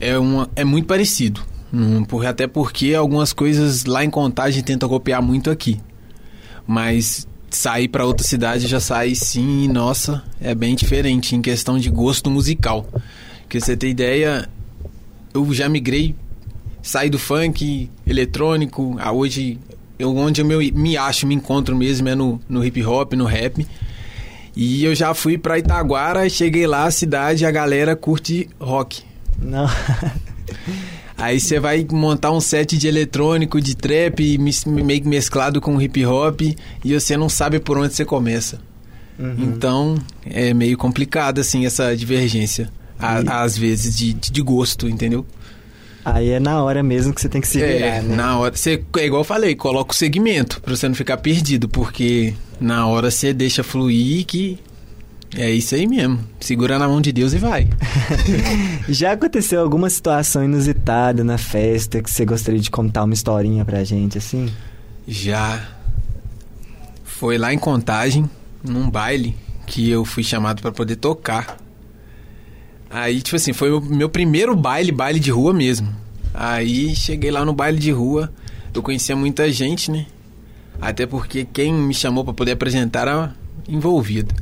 é, 0.00 0.18
uma, 0.18 0.50
é 0.56 0.64
muito 0.64 0.86
parecido. 0.86 1.40
Hum, 1.74 2.04
por, 2.04 2.24
até 2.24 2.46
porque 2.46 2.94
algumas 2.94 3.32
coisas 3.32 3.84
lá 3.84 4.04
em 4.04 4.10
Contagem 4.10 4.62
tentam 4.62 4.88
copiar 4.88 5.20
muito 5.20 5.50
aqui. 5.50 5.80
Mas 6.64 7.26
sair 7.50 7.88
para 7.88 8.06
outra 8.06 8.24
cidade 8.24 8.68
já 8.68 8.78
sai 8.78 9.16
sim, 9.16 9.66
nossa, 9.66 10.22
é 10.40 10.54
bem 10.54 10.76
diferente 10.76 11.34
em 11.34 11.42
questão 11.42 11.76
de 11.76 11.90
gosto 11.90 12.30
musical. 12.30 12.86
Porque 13.42 13.58
você 13.60 13.76
ter 13.76 13.88
ideia, 13.88 14.48
eu 15.34 15.52
já 15.52 15.68
migrei, 15.68 16.14
saí 16.80 17.10
do 17.10 17.18
funk, 17.18 17.90
eletrônico, 18.06 18.96
a 19.00 19.10
hoje 19.10 19.58
eu, 19.98 20.16
onde 20.16 20.42
eu 20.42 20.44
me, 20.44 20.70
me 20.70 20.96
acho, 20.96 21.26
me 21.26 21.34
encontro 21.34 21.74
mesmo 21.74 22.08
é 22.08 22.14
no, 22.14 22.40
no 22.48 22.64
hip 22.64 22.84
hop, 22.84 23.14
no 23.14 23.24
rap. 23.24 23.66
E 24.54 24.84
eu 24.84 24.94
já 24.94 25.12
fui 25.12 25.36
pra 25.36 25.58
Itaguara, 25.58 26.28
cheguei 26.28 26.68
lá, 26.68 26.84
a 26.84 26.90
cidade, 26.92 27.44
a 27.44 27.50
galera 27.50 27.96
curte 27.96 28.48
rock. 28.60 29.02
Não. 29.36 29.66
Aí 31.16 31.38
você 31.38 31.60
vai 31.60 31.86
montar 31.90 32.32
um 32.32 32.40
set 32.40 32.76
de 32.76 32.88
eletrônico, 32.88 33.60
de 33.60 33.76
trap, 33.76 34.38
meio 34.66 35.06
mesclado 35.06 35.60
com 35.60 35.80
hip 35.80 36.04
hop, 36.04 36.40
e 36.84 36.92
você 36.92 37.16
não 37.16 37.28
sabe 37.28 37.60
por 37.60 37.78
onde 37.78 37.94
você 37.94 38.04
começa. 38.04 38.60
Uhum. 39.18 39.34
Então, 39.38 39.98
é 40.26 40.52
meio 40.52 40.76
complicado, 40.76 41.40
assim, 41.40 41.64
essa 41.66 41.96
divergência. 41.96 42.70
A, 42.98 43.42
às 43.42 43.56
vezes, 43.56 43.96
de, 43.96 44.12
de 44.12 44.42
gosto, 44.42 44.88
entendeu? 44.88 45.24
Aí 46.04 46.30
é 46.30 46.40
na 46.40 46.62
hora 46.62 46.82
mesmo 46.82 47.14
que 47.14 47.20
você 47.20 47.28
tem 47.28 47.40
que 47.40 47.48
se 47.48 47.62
é, 47.62 47.72
virar, 47.72 47.86
é, 47.86 48.02
né? 48.02 48.16
Na 48.16 48.38
hora. 48.38 48.54
Você, 48.54 48.82
é 48.98 49.06
igual 49.06 49.20
eu 49.20 49.24
falei, 49.24 49.54
coloca 49.54 49.92
o 49.92 49.96
segmento 49.96 50.60
pra 50.60 50.76
você 50.76 50.86
não 50.86 50.94
ficar 50.94 51.16
perdido, 51.16 51.68
porque 51.68 52.34
na 52.60 52.86
hora 52.86 53.10
você 53.10 53.32
deixa 53.32 53.62
fluir 53.62 54.26
que 54.26 54.58
é 55.36 55.50
isso 55.50 55.74
aí 55.74 55.86
mesmo. 55.86 56.20
Segura 56.40 56.78
na 56.78 56.88
mão 56.88 57.00
de 57.00 57.12
Deus 57.12 57.32
e 57.32 57.38
vai. 57.38 57.68
Já 58.88 59.12
aconteceu 59.12 59.60
alguma 59.60 59.90
situação 59.90 60.44
inusitada 60.44 61.24
na 61.24 61.38
festa 61.38 62.02
que 62.02 62.10
você 62.10 62.24
gostaria 62.24 62.60
de 62.60 62.70
contar 62.70 63.04
uma 63.04 63.14
historinha 63.14 63.64
pra 63.64 63.84
gente, 63.84 64.18
assim? 64.18 64.52
Já. 65.06 65.68
Foi 67.04 67.38
lá 67.38 67.52
em 67.52 67.58
Contagem, 67.58 68.28
num 68.62 68.90
baile, 68.90 69.36
que 69.66 69.90
eu 69.90 70.04
fui 70.04 70.22
chamado 70.22 70.60
para 70.60 70.72
poder 70.72 70.96
tocar. 70.96 71.56
Aí, 72.90 73.20
tipo 73.20 73.36
assim, 73.36 73.52
foi 73.52 73.72
o 73.72 73.80
meu 73.80 74.08
primeiro 74.08 74.54
baile, 74.54 74.92
baile 74.92 75.18
de 75.18 75.30
rua 75.30 75.52
mesmo. 75.52 75.88
Aí 76.32 76.94
cheguei 76.94 77.30
lá 77.30 77.44
no 77.44 77.52
baile 77.52 77.78
de 77.78 77.90
rua, 77.90 78.32
eu 78.72 78.82
conhecia 78.82 79.16
muita 79.16 79.50
gente, 79.50 79.90
né? 79.90 80.06
Até 80.80 81.06
porque 81.06 81.44
quem 81.44 81.72
me 81.72 81.94
chamou 81.94 82.24
para 82.24 82.34
poder 82.34 82.52
apresentar 82.52 83.02
era 83.02 83.34
envolvido. 83.68 84.34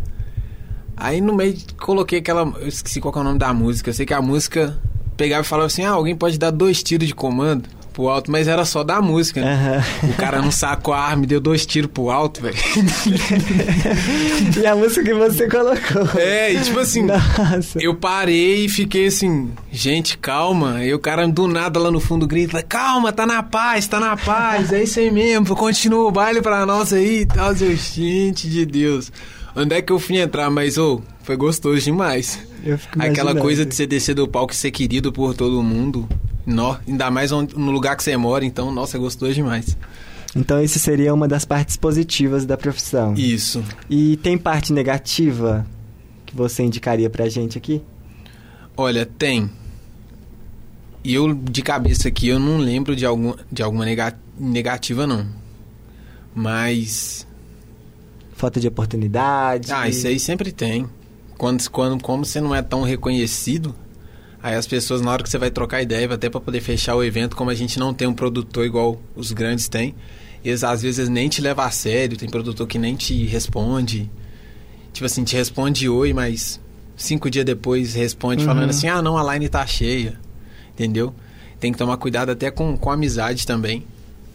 Aí 0.96 1.20
no 1.20 1.34
meio 1.34 1.56
coloquei 1.80 2.18
aquela. 2.18 2.42
Eu 2.60 2.68
esqueci 2.68 3.00
qual 3.00 3.14
é 3.14 3.18
o 3.18 3.24
nome 3.24 3.38
da 3.38 3.52
música. 3.52 3.90
Eu 3.90 3.94
sei 3.94 4.06
que 4.06 4.14
a 4.14 4.22
música 4.22 4.78
pegava 5.16 5.42
e 5.42 5.46
falava 5.46 5.66
assim: 5.66 5.84
ah, 5.84 5.90
alguém 5.90 6.16
pode 6.16 6.38
dar 6.38 6.50
dois 6.50 6.82
tiros 6.82 7.06
de 7.06 7.14
comando 7.14 7.68
pro 7.92 8.08
alto, 8.08 8.30
mas 8.30 8.48
era 8.48 8.64
só 8.64 8.82
da 8.82 9.00
música. 9.00 9.40
Né? 9.40 9.84
Uhum. 10.02 10.10
O 10.10 10.14
cara 10.14 10.40
não 10.40 10.50
sacou 10.50 10.92
a 10.92 10.98
arma 10.98 11.24
e 11.24 11.26
deu 11.26 11.40
dois 11.40 11.64
tiros 11.64 11.90
pro 11.92 12.10
alto, 12.10 12.42
velho. 12.42 12.56
e 14.60 14.66
a 14.66 14.74
música 14.74 15.04
que 15.04 15.14
você 15.14 15.48
colocou. 15.48 16.18
É, 16.18 16.52
e 16.52 16.60
tipo 16.60 16.80
assim, 16.80 17.02
Nossa. 17.02 17.78
eu 17.80 17.94
parei 17.94 18.64
e 18.64 18.68
fiquei 18.68 19.06
assim, 19.06 19.50
gente, 19.70 20.18
calma. 20.18 20.84
E 20.84 20.92
o 20.92 20.98
cara 20.98 21.28
do 21.28 21.46
nada 21.46 21.78
lá 21.78 21.90
no 21.90 22.00
fundo 22.00 22.26
grita: 22.26 22.62
calma, 22.62 23.12
tá 23.12 23.26
na 23.26 23.42
paz, 23.42 23.86
tá 23.86 24.00
na 24.00 24.16
paz, 24.16 24.72
é 24.72 24.82
isso 24.82 24.98
aí 24.98 25.10
mesmo, 25.10 25.54
continua 25.54 26.08
o 26.08 26.10
baile 26.10 26.40
pra 26.40 26.66
nós 26.66 26.92
aí 26.92 27.20
e 27.20 27.26
tal. 27.26 27.54
Gente 27.54 28.48
de 28.48 28.66
Deus. 28.66 29.12
Onde 29.54 29.74
é 29.74 29.82
que 29.82 29.92
eu 29.92 29.98
fui 29.98 30.18
entrar? 30.18 30.50
Mas, 30.50 30.78
ô, 30.78 30.96
oh, 30.96 31.02
foi 31.22 31.36
gostoso 31.36 31.80
demais. 31.80 32.46
Aquela 32.98 33.34
coisa 33.34 33.66
de 33.66 33.74
você 33.74 33.86
descer 33.86 34.14
do 34.14 34.26
palco 34.26 34.52
e 34.52 34.56
ser 34.56 34.70
querido 34.70 35.12
por 35.12 35.34
todo 35.34 35.62
mundo. 35.62 36.08
No, 36.44 36.76
ainda 36.88 37.10
mais 37.10 37.30
no 37.30 37.70
lugar 37.70 37.96
que 37.96 38.02
você 38.02 38.16
mora, 38.16 38.44
então, 38.44 38.72
nossa, 38.72 38.96
é 38.96 39.00
gostoso 39.00 39.34
demais. 39.34 39.76
Então, 40.34 40.62
isso 40.62 40.78
seria 40.78 41.12
uma 41.12 41.28
das 41.28 41.44
partes 41.44 41.76
positivas 41.76 42.46
da 42.46 42.56
profissão. 42.56 43.14
Isso. 43.14 43.62
E 43.88 44.16
tem 44.16 44.38
parte 44.38 44.72
negativa 44.72 45.66
que 46.24 46.34
você 46.34 46.62
indicaria 46.62 47.10
pra 47.10 47.28
gente 47.28 47.58
aqui? 47.58 47.82
Olha, 48.76 49.04
tem. 49.04 49.50
E 51.04 51.14
eu, 51.14 51.34
de 51.34 51.62
cabeça 51.62 52.08
aqui, 52.08 52.28
eu 52.28 52.38
não 52.38 52.56
lembro 52.56 52.96
de, 52.96 53.04
algum, 53.04 53.34
de 53.50 53.62
alguma 53.62 53.84
negativa, 54.38 55.06
não. 55.06 55.26
Mas 56.34 57.26
falta 58.42 58.58
de 58.58 58.66
oportunidade. 58.66 59.70
Ah, 59.70 59.88
isso 59.88 60.04
aí 60.04 60.18
sempre 60.18 60.50
tem. 60.50 60.88
Quando, 61.38 61.68
quando, 61.70 62.02
como 62.02 62.24
você 62.24 62.40
não 62.40 62.52
é 62.52 62.60
tão 62.60 62.82
reconhecido, 62.82 63.72
aí 64.42 64.56
as 64.56 64.66
pessoas, 64.66 65.00
na 65.00 65.12
hora 65.12 65.22
que 65.22 65.30
você 65.30 65.38
vai 65.38 65.48
trocar 65.48 65.80
ideia, 65.80 66.12
até 66.12 66.28
para 66.28 66.40
poder 66.40 66.60
fechar 66.60 66.96
o 66.96 67.04
evento, 67.04 67.36
como 67.36 67.50
a 67.50 67.54
gente 67.54 67.78
não 67.78 67.94
tem 67.94 68.08
um 68.08 68.12
produtor 68.12 68.66
igual 68.66 69.00
os 69.14 69.30
grandes 69.30 69.68
têm, 69.68 69.94
eles 70.44 70.64
às 70.64 70.82
vezes 70.82 71.08
nem 71.08 71.28
te 71.28 71.40
levam 71.40 71.64
a 71.64 71.70
sério, 71.70 72.16
tem 72.16 72.28
produtor 72.28 72.66
que 72.66 72.78
nem 72.80 72.96
te 72.96 73.24
responde. 73.26 74.10
Tipo 74.92 75.06
assim, 75.06 75.22
te 75.22 75.36
responde 75.36 75.88
oi, 75.88 76.12
mas 76.12 76.60
cinco 76.96 77.30
dias 77.30 77.44
depois 77.44 77.94
responde 77.94 78.42
uhum. 78.42 78.48
falando 78.48 78.70
assim, 78.70 78.88
ah 78.88 79.00
não, 79.00 79.16
a 79.16 79.32
line 79.32 79.48
tá 79.48 79.64
cheia. 79.64 80.18
Entendeu? 80.72 81.14
Tem 81.60 81.70
que 81.70 81.78
tomar 81.78 81.96
cuidado 81.96 82.32
até 82.32 82.50
com, 82.50 82.76
com 82.76 82.90
amizade 82.90 83.46
também. 83.46 83.84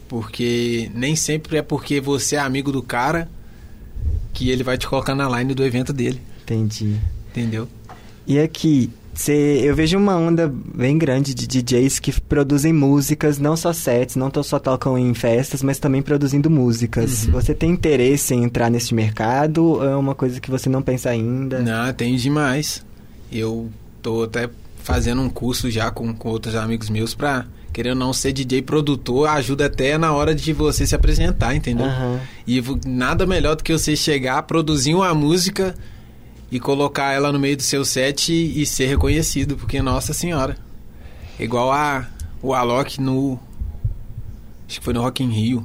Porque 0.07 0.89
nem 0.95 1.13
sempre 1.13 1.57
é 1.57 1.61
porque 1.61 1.99
você 1.99 2.37
é 2.37 2.39
amigo 2.39 2.71
do 2.71 2.81
cara 2.81 3.29
que 4.37 4.51
ele 4.51 4.63
vai 4.63 4.77
te 4.77 4.87
colocar 4.87 5.15
na 5.15 5.27
line 5.27 5.55
do 5.55 5.65
evento 5.65 5.91
dele. 5.91 6.21
Entendi. 6.43 6.95
Entendeu? 7.31 7.67
E 8.27 8.37
aqui, 8.37 8.91
cê, 9.11 9.61
eu 9.63 9.75
vejo 9.75 9.97
uma 9.97 10.15
onda 10.15 10.47
bem 10.47 10.95
grande 10.95 11.33
de 11.33 11.47
DJs 11.47 11.97
que 11.97 12.21
produzem 12.21 12.71
músicas, 12.71 13.39
não 13.39 13.57
só 13.57 13.73
sets, 13.73 14.15
não 14.15 14.31
só 14.43 14.59
tocam 14.59 14.95
em 14.95 15.11
festas, 15.15 15.63
mas 15.63 15.79
também 15.79 16.03
produzindo 16.03 16.51
músicas. 16.51 17.25
Uhum. 17.25 17.31
Você 17.31 17.55
tem 17.55 17.71
interesse 17.71 18.35
em 18.35 18.43
entrar 18.43 18.69
nesse 18.69 18.93
mercado 18.93 19.65
ou 19.65 19.83
é 19.83 19.95
uma 19.95 20.13
coisa 20.13 20.39
que 20.39 20.51
você 20.51 20.69
não 20.69 20.83
pensa 20.83 21.09
ainda? 21.09 21.59
Não, 21.59 21.91
tenho 21.93 22.15
demais. 22.15 22.85
Eu 23.31 23.71
tô 24.03 24.21
até 24.21 24.47
fazendo 24.83 25.19
um 25.19 25.29
curso 25.29 25.71
já 25.71 25.89
com, 25.89 26.13
com 26.13 26.29
outros 26.29 26.53
amigos 26.53 26.91
meus 26.91 27.15
pra 27.15 27.47
querendo 27.77 27.99
não 27.99 28.11
ser 28.11 28.33
DJ 28.33 28.63
produtor, 28.63 29.29
ajuda 29.29 29.67
até 29.67 29.99
na 29.99 30.11
hora 30.11 30.33
de 30.33 30.51
você 30.51 30.87
se 30.87 30.95
apresentar, 30.95 31.53
entendeu? 31.53 31.85
Uhum. 31.85 32.19
E 32.47 32.59
nada 32.87 33.23
melhor 33.27 33.55
do 33.55 33.63
que 33.63 33.71
você 33.71 33.95
chegar, 33.95 34.41
produzir 34.41 34.95
uma 34.95 35.13
música 35.13 35.75
e 36.51 36.59
colocar 36.59 37.13
ela 37.13 37.31
no 37.31 37.37
meio 37.37 37.55
do 37.55 37.61
seu 37.61 37.85
set 37.85 38.33
e, 38.33 38.63
e 38.63 38.65
ser 38.65 38.87
reconhecido, 38.87 39.55
porque 39.55 39.79
nossa 39.79 40.11
senhora. 40.11 40.57
Igual 41.39 41.71
a 41.71 42.07
o 42.41 42.55
Alok 42.55 42.99
no 42.99 43.39
acho 44.67 44.79
que 44.79 44.83
foi 44.83 44.95
no 44.95 45.01
Rock 45.03 45.23
in 45.23 45.29
Rio. 45.29 45.63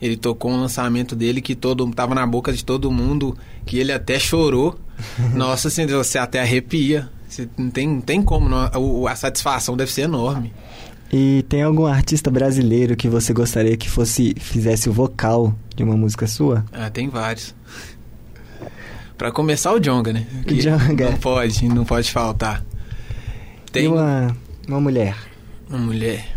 Ele 0.00 0.16
tocou 0.16 0.50
um 0.50 0.60
lançamento 0.62 1.14
dele 1.14 1.40
que 1.40 1.54
todo 1.54 1.88
tava 1.92 2.12
na 2.12 2.26
boca 2.26 2.52
de 2.52 2.64
todo 2.64 2.90
mundo, 2.90 3.38
que 3.64 3.78
ele 3.78 3.92
até 3.92 4.18
chorou. 4.18 4.76
Nossa 5.32 5.70
senhora, 5.70 6.02
você 6.02 6.18
até 6.18 6.40
arrepia. 6.40 7.08
Você 7.28 7.48
não 7.56 7.70
tem, 7.70 7.86
não 7.86 8.00
tem 8.00 8.20
como, 8.20 8.48
não, 8.48 8.58
a, 8.58 9.12
a 9.12 9.14
satisfação 9.14 9.76
deve 9.76 9.92
ser 9.92 10.02
enorme. 10.02 10.52
E 11.12 11.44
tem 11.46 11.62
algum 11.62 11.84
artista 11.84 12.30
brasileiro 12.30 12.96
que 12.96 13.06
você 13.06 13.34
gostaria 13.34 13.76
que 13.76 13.90
fosse 13.90 14.34
fizesse 14.38 14.88
o 14.88 14.92
vocal 14.92 15.54
de 15.76 15.82
uma 15.82 15.96
música 15.96 16.26
sua? 16.26 16.64
Ah, 16.72 16.88
tem 16.88 17.08
vários. 17.08 17.54
Para 19.18 19.30
começar 19.30 19.72
o 19.72 19.78
Jonga, 19.78 20.12
né? 20.12 20.26
Que 20.46 20.54
Jonga. 20.60 21.10
Não 21.10 21.18
pode, 21.18 21.68
não 21.68 21.84
pode 21.84 22.10
faltar. 22.10 22.64
Tem 23.70 23.84
e 23.84 23.88
uma 23.88 24.34
uma 24.66 24.80
mulher. 24.80 25.16
Uma 25.68 25.78
mulher. 25.78 26.31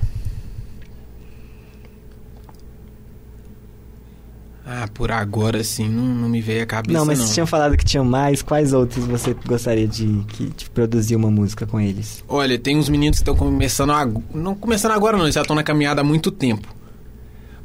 Ah, 4.68 4.90
por 4.92 5.12
agora, 5.12 5.60
assim, 5.60 5.88
não, 5.88 6.04
não 6.04 6.28
me 6.28 6.42
veio 6.42 6.64
a 6.64 6.66
cabeça, 6.66 6.98
não. 6.98 7.06
Mas 7.06 7.20
não. 7.20 7.28
você 7.28 7.36
tinha 7.36 7.46
falado 7.46 7.78
que 7.78 7.86
tinha 7.86 8.04
mais. 8.04 8.42
Quais 8.42 8.74
outros 8.74 9.06
você 9.06 9.36
gostaria 9.46 9.88
de, 9.88 10.24
que, 10.30 10.48
de 10.48 10.70
produzir 10.72 11.16
uma 11.16 11.30
música 11.30 11.68
com 11.68 11.80
eles? 11.80 12.24
Olha, 12.28 12.58
tem 12.58 12.76
uns 12.76 12.90
meninos 12.90 13.18
que 13.18 13.22
estão 13.22 13.36
começando 13.36 13.92
a, 13.92 14.04
Não 14.34 14.56
começando 14.56 14.94
agora, 14.94 15.18
não. 15.18 15.30
Já 15.30 15.42
estão 15.42 15.56
na 15.56 15.62
caminhada 15.62 16.02
há 16.02 16.04
muito 16.04 16.32
tempo. 16.32 16.68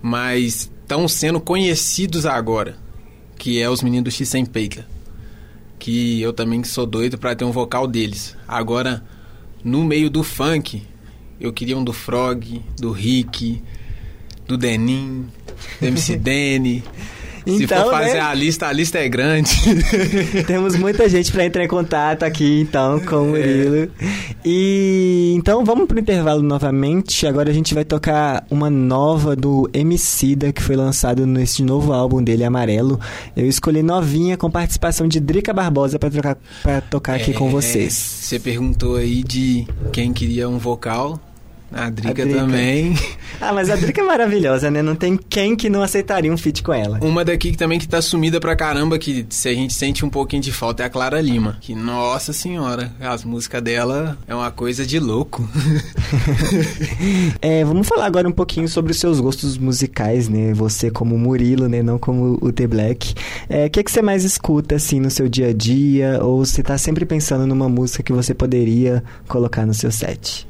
Mas 0.02 0.71
estão 0.83 1.09
sendo 1.09 1.40
conhecidos 1.40 2.26
agora. 2.26 2.76
Que 3.38 3.62
é 3.62 3.71
os 3.71 3.83
meninos 3.83 4.04
do 4.04 4.11
X 4.11 4.28
Sem 4.28 4.45
Peita. 4.45 4.87
Que 5.78 6.21
eu 6.21 6.35
também 6.35 6.62
sou 6.64 6.85
doido 6.85 7.16
para 7.16 7.35
ter 7.35 7.45
um 7.47 7.52
vocal 7.52 7.87
deles. 7.87 8.37
Agora, 8.47 9.02
no 9.64 9.83
meio 9.85 10.11
do 10.11 10.23
funk, 10.23 10.83
Eu 11.40 11.50
queria 11.50 11.78
um 11.78 11.83
do 11.83 11.95
Frog, 11.95 12.62
do 12.78 12.92
Rick, 12.92 13.62
do 14.47 14.59
Denim, 14.59 15.26
MC 15.80 16.16
Dene. 16.18 16.82
Se 17.46 17.64
Então, 17.64 17.84
for 17.84 17.90
fazer 17.92 18.14
né? 18.14 18.20
a 18.20 18.34
lista, 18.34 18.66
a 18.66 18.72
lista 18.72 18.98
é 18.98 19.08
grande. 19.08 19.50
Temos 20.46 20.76
muita 20.76 21.08
gente 21.08 21.32
para 21.32 21.44
entrar 21.46 21.64
em 21.64 21.68
contato 21.68 22.22
aqui, 22.22 22.60
então, 22.60 23.00
com 23.00 23.16
o 23.16 23.26
Murilo. 23.28 23.88
E 24.44 25.32
então 25.36 25.64
vamos 25.64 25.86
pro 25.88 25.98
intervalo 25.98 26.42
novamente. 26.42 27.26
Agora 27.26 27.50
a 27.50 27.52
gente 27.52 27.72
vai 27.74 27.84
tocar 27.84 28.44
uma 28.50 28.68
nova 28.68 29.34
do 29.34 29.68
Emicida, 29.72 30.52
que 30.52 30.62
foi 30.62 30.76
lançado 30.76 31.26
nesse 31.26 31.62
novo 31.62 31.94
álbum 31.94 32.22
dele, 32.22 32.44
Amarelo. 32.44 33.00
Eu 33.34 33.46
escolhi 33.48 33.82
novinha 33.82 34.36
com 34.36 34.50
participação 34.50 35.08
de 35.08 35.18
Drica 35.18 35.52
Barbosa 35.54 35.98
para 35.98 36.10
tocar, 36.10 36.36
pra 36.62 36.80
tocar 36.82 37.14
aqui 37.16 37.32
com 37.32 37.48
É, 37.48 37.50
vocês. 37.52 37.94
Você 37.94 38.38
perguntou 38.38 38.96
aí 38.96 39.24
de 39.24 39.66
quem 39.92 40.12
queria 40.12 40.46
um 40.48 40.58
vocal. 40.58 41.18
A 41.72 41.88
Drica, 41.88 42.22
A 42.22 42.24
Drica. 42.24 42.40
também. 42.40 42.94
Ah, 43.42 43.54
mas 43.54 43.70
a 43.70 43.76
Drica 43.76 44.02
é 44.02 44.04
maravilhosa, 44.04 44.70
né? 44.70 44.82
Não 44.82 44.94
tem 44.94 45.16
quem 45.16 45.56
que 45.56 45.70
não 45.70 45.82
aceitaria 45.82 46.30
um 46.30 46.36
feat 46.36 46.62
com 46.62 46.74
ela. 46.74 46.98
Uma 47.00 47.24
daqui 47.24 47.52
que 47.52 47.56
também 47.56 47.78
que 47.78 47.88
tá 47.88 48.02
sumida 48.02 48.38
pra 48.38 48.54
caramba, 48.54 48.98
que 48.98 49.24
se 49.30 49.48
a 49.48 49.54
gente 49.54 49.72
sente 49.72 50.04
um 50.04 50.10
pouquinho 50.10 50.42
de 50.42 50.52
falta, 50.52 50.82
é 50.82 50.86
a 50.86 50.90
Clara 50.90 51.18
Lima. 51.22 51.56
Que, 51.58 51.74
nossa 51.74 52.34
senhora, 52.34 52.92
as 53.00 53.24
músicas 53.24 53.62
dela 53.62 54.18
é 54.28 54.34
uma 54.34 54.50
coisa 54.50 54.84
de 54.84 54.98
louco. 54.98 55.48
É, 57.40 57.64
vamos 57.64 57.86
falar 57.88 58.06
agora 58.06 58.28
um 58.28 58.32
pouquinho 58.32 58.68
sobre 58.68 58.92
os 58.92 58.98
seus 58.98 59.20
gostos 59.20 59.56
musicais, 59.56 60.28
né? 60.28 60.52
Você 60.54 60.90
como 60.90 61.16
Murilo, 61.18 61.68
né? 61.68 61.82
Não 61.82 61.98
como 61.98 62.38
o 62.40 62.52
The 62.52 62.66
Black. 62.66 63.14
É, 63.48 63.66
O 63.66 63.70
que, 63.70 63.82
que 63.82 63.90
você 63.90 64.02
mais 64.02 64.24
escuta, 64.24 64.74
assim, 64.76 65.00
no 65.00 65.10
seu 65.10 65.28
dia 65.28 65.48
a 65.48 65.52
dia? 65.52 66.18
Ou 66.22 66.44
você 66.44 66.62
tá 66.62 66.76
sempre 66.76 67.04
pensando 67.04 67.46
numa 67.46 67.68
música 67.68 68.02
que 68.02 68.12
você 68.12 68.34
poderia 68.34 69.02
colocar 69.28 69.64
no 69.64 69.72
seu 69.74 69.90
set? 69.90 70.46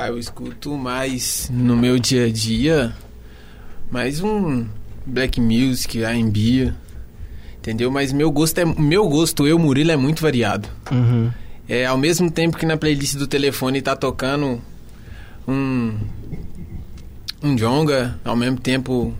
Ah, 0.00 0.06
eu 0.06 0.16
escuto 0.16 0.78
mais 0.78 1.50
no 1.52 1.76
meu 1.76 1.98
dia 1.98 2.26
a 2.26 2.30
dia, 2.30 2.94
mais 3.90 4.20
um 4.20 4.64
black 5.04 5.40
music, 5.40 6.04
R&B, 6.04 6.72
entendeu? 7.58 7.90
Mas 7.90 8.12
meu 8.12 8.30
gosto 8.30 8.58
é 8.58 8.64
meu 8.64 9.08
gosto, 9.08 9.44
eu 9.44 9.58
Murilo 9.58 9.90
é 9.90 9.96
muito 9.96 10.22
variado. 10.22 10.68
Uhum. 10.92 11.32
É 11.68 11.84
ao 11.84 11.98
mesmo 11.98 12.30
tempo 12.30 12.56
que 12.56 12.64
na 12.64 12.76
playlist 12.76 13.16
do 13.16 13.26
telefone 13.26 13.82
tá 13.82 13.96
tocando 13.96 14.62
um 15.48 15.98
um 17.42 17.56
jonga, 17.56 18.20
ao 18.24 18.36
mesmo 18.36 18.60
tempo 18.60 19.12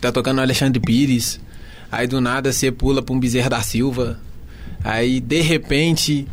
tá 0.00 0.10
tocando 0.10 0.40
Alexandre 0.40 0.80
Pires. 0.80 1.38
Aí 1.92 2.08
do 2.08 2.20
nada 2.20 2.52
você 2.52 2.72
pula 2.72 3.00
pra 3.00 3.14
um 3.14 3.20
Bezerra 3.20 3.50
da 3.50 3.62
Silva. 3.62 4.18
Aí 4.82 5.20
de 5.20 5.42
repente 5.42 6.26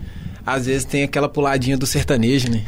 às 0.45 0.65
vezes 0.65 0.85
tem 0.85 1.03
aquela 1.03 1.29
puladinha 1.29 1.77
do 1.77 1.85
sertanejo, 1.85 2.49
né? 2.49 2.63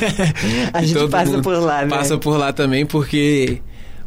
A 0.72 0.82
gente 0.82 1.08
passa 1.08 1.40
por 1.40 1.58
lá, 1.58 1.82
né? 1.82 1.88
Passa 1.88 2.16
por 2.18 2.36
lá 2.36 2.52
também, 2.52 2.86
porque 2.86 3.60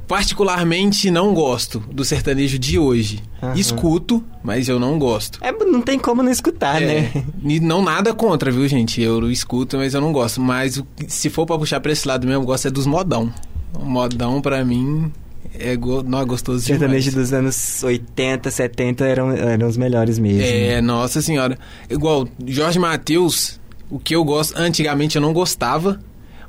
particularmente 0.07 1.09
não 1.09 1.33
gosto 1.33 1.79
do 1.91 2.03
sertanejo 2.05 2.59
de 2.59 2.77
hoje. 2.77 3.21
Aham. 3.41 3.53
Escuto, 3.55 4.23
mas 4.43 4.69
eu 4.69 4.79
não 4.79 4.99
gosto. 4.99 5.39
É, 5.41 5.51
não 5.51 5.81
tem 5.81 5.97
como 5.97 6.21
não 6.21 6.31
escutar, 6.31 6.81
É, 6.81 6.85
né? 6.85 7.23
e 7.43 7.59
não 7.59 7.81
nada 7.81 8.13
contra, 8.13 8.51
viu, 8.51 8.67
gente? 8.67 9.01
Eu 9.01 9.29
escuto, 9.31 9.77
mas 9.77 9.93
eu 9.93 10.01
não 10.01 10.11
gosto. 10.11 10.39
Mas 10.41 10.81
se 11.07 11.29
for 11.29 11.45
pra 11.45 11.57
puxar 11.57 11.79
pra 11.79 11.91
esse 11.91 12.07
lado 12.07 12.27
mesmo, 12.27 12.43
eu 12.43 12.45
gosto 12.45 12.67
é 12.67 12.71
dos 12.71 12.85
modão. 12.85 13.33
O 13.77 13.85
modão, 13.85 14.39
pra 14.41 14.63
mim, 14.63 15.11
é, 15.57 15.75
go 15.75 16.01
não, 16.03 16.19
é 16.19 16.25
gostoso 16.25 16.63
Sertanejo 16.63 17.09
demais. 17.09 17.29
dos 17.29 17.33
anos 17.33 17.83
80, 17.83 18.49
70 18.49 19.05
eram, 19.05 19.31
eram 19.31 19.67
os 19.67 19.77
melhores 19.77 20.17
mesmo. 20.19 20.41
É, 20.41 20.81
nossa 20.81 21.21
senhora. 21.21 21.57
Igual, 21.89 22.27
Jorge 22.45 22.79
Matheus, 22.79 23.59
o 23.89 23.99
que 23.99 24.15
eu 24.15 24.23
gosto, 24.23 24.57
antigamente 24.57 25.15
eu 25.15 25.21
não 25.21 25.33
gostava, 25.33 25.99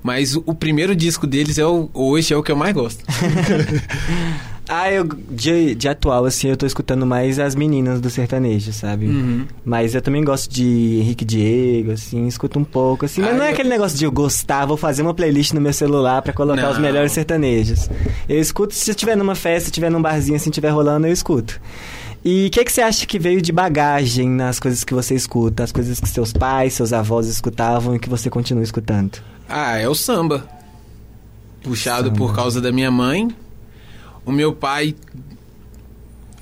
mas 0.03 0.35
o, 0.37 0.43
o 0.47 0.55
primeiro 0.55 0.95
disco 0.95 1.27
deles 1.27 1.59
é 1.59 1.67
o, 1.67 1.91
hoje 1.93 2.33
é 2.33 2.37
o 2.37 2.43
que 2.43 2.53
eu 2.53 2.57
mais 2.57 2.75
gosto. 2.75 3.05
Ah, 4.69 4.91
eu 4.91 5.05
de, 5.05 5.75
de 5.75 5.89
atual, 5.89 6.25
assim, 6.25 6.49
eu 6.49 6.57
tô 6.57 6.65
escutando 6.65 7.05
mais 7.05 7.39
as 7.39 7.55
meninas 7.55 8.01
do 8.01 8.09
sertanejo, 8.09 8.73
sabe? 8.73 9.07
Uhum. 9.07 9.47
Mas 9.65 9.95
eu 9.95 10.01
também 10.01 10.25
gosto 10.25 10.51
de 10.51 11.01
Henrique 11.01 11.25
Diego, 11.25 11.93
assim, 11.93 12.27
escuto 12.27 12.59
um 12.59 12.65
pouco, 12.65 13.05
assim. 13.05 13.21
Mas 13.21 13.31
Ah, 13.31 13.35
não 13.37 13.45
é 13.45 13.49
eu- 13.49 13.53
aquele 13.53 13.69
negócio 13.69 13.99
de 13.99 14.05
eu 14.07 14.11
gostar, 14.13 14.65
vou 14.65 14.77
fazer 14.79 15.03
uma 15.03 15.13
playlist 15.13 15.53
no 15.53 15.61
meu 15.61 15.73
celular 15.73 16.23
pra 16.23 16.33
colocar 16.33 16.63
Não. 16.63 16.71
os 16.73 16.79
melhores 16.79 17.13
sertanejos. 17.13 17.91
Eu 18.29 18.41
escuto 18.41 18.75
se 18.75 18.91
eu 18.91 18.95
estiver 18.95 19.17
numa 19.17 19.35
festa, 19.35 19.69
estiver 19.69 19.91
num 19.91 20.01
barzinho, 20.01 20.37
assim, 20.37 20.49
estiver 20.49 20.71
rolando, 20.71 21.07
eu 21.07 21.13
escuto. 21.13 21.61
E 22.25 22.47
o 22.47 22.51
que, 22.51 22.65
que 22.65 22.73
você 22.73 22.81
acha 22.81 23.05
que 23.05 23.19
veio 23.19 23.43
de 23.43 23.53
bagagem 23.53 24.31
nas 24.31 24.59
coisas 24.59 24.83
que 24.83 24.95
você 24.95 25.15
escuta? 25.15 25.63
As 25.63 25.73
coisas 25.73 26.01
que 26.01 26.09
seus 26.09 26.33
pais, 26.33 26.73
seus 26.73 26.91
avós 26.95 27.27
escutavam 27.29 27.95
e 27.95 27.99
que 27.99 28.09
você 28.09 28.31
continua 28.31 28.63
escutando? 28.63 29.19
Ah, 29.47 29.77
é 29.77 29.87
o 29.87 29.95
samba. 29.95 30.49
Puxado 31.63 32.09
Samba. 32.09 32.17
por 32.19 32.35
causa 32.35 32.63
da 32.63 32.73
minha 32.73 32.91
mãe. 32.91 33.29
O 34.25 34.33
meu 34.33 34.53
pai. 34.53 34.95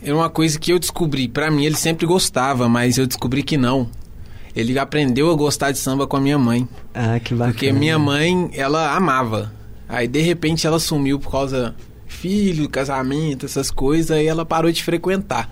É 0.04 0.12
uma 0.12 0.28
coisa 0.28 0.58
que 0.58 0.72
eu 0.72 0.78
descobri. 0.78 1.28
Pra 1.28 1.50
mim, 1.50 1.64
ele 1.64 1.76
sempre 1.76 2.06
gostava, 2.06 2.68
mas 2.68 2.98
eu 2.98 3.06
descobri 3.06 3.42
que 3.42 3.56
não. 3.56 3.88
Ele 4.54 4.78
aprendeu 4.78 5.30
a 5.30 5.34
gostar 5.34 5.70
de 5.70 5.78
samba 5.78 6.06
com 6.06 6.16
a 6.16 6.20
minha 6.20 6.38
mãe. 6.38 6.68
Ah, 6.92 7.18
que 7.20 7.34
bacana. 7.34 7.52
Porque 7.52 7.72
minha 7.72 7.98
mãe, 7.98 8.50
ela 8.54 8.94
amava. 8.94 9.52
Aí, 9.88 10.08
de 10.08 10.20
repente, 10.20 10.66
ela 10.66 10.78
sumiu 10.78 11.18
por 11.18 11.30
causa 11.30 11.74
filho, 12.12 12.68
casamento, 12.68 13.46
essas 13.46 13.70
coisas, 13.70 14.10
aí 14.10 14.26
ela 14.26 14.44
parou 14.44 14.70
de 14.70 14.82
frequentar. 14.82 15.50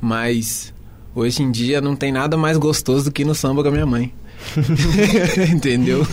Mas 0.00 0.72
hoje 1.14 1.42
em 1.42 1.50
dia 1.50 1.80
não 1.80 1.94
tem 1.94 2.10
nada 2.10 2.36
mais 2.36 2.56
gostoso 2.56 3.04
do 3.04 3.12
que 3.12 3.22
ir 3.22 3.24
no 3.24 3.34
samba 3.34 3.62
com 3.62 3.68
a 3.68 3.72
minha 3.72 3.86
mãe. 3.86 4.12
Entendeu? 5.52 6.06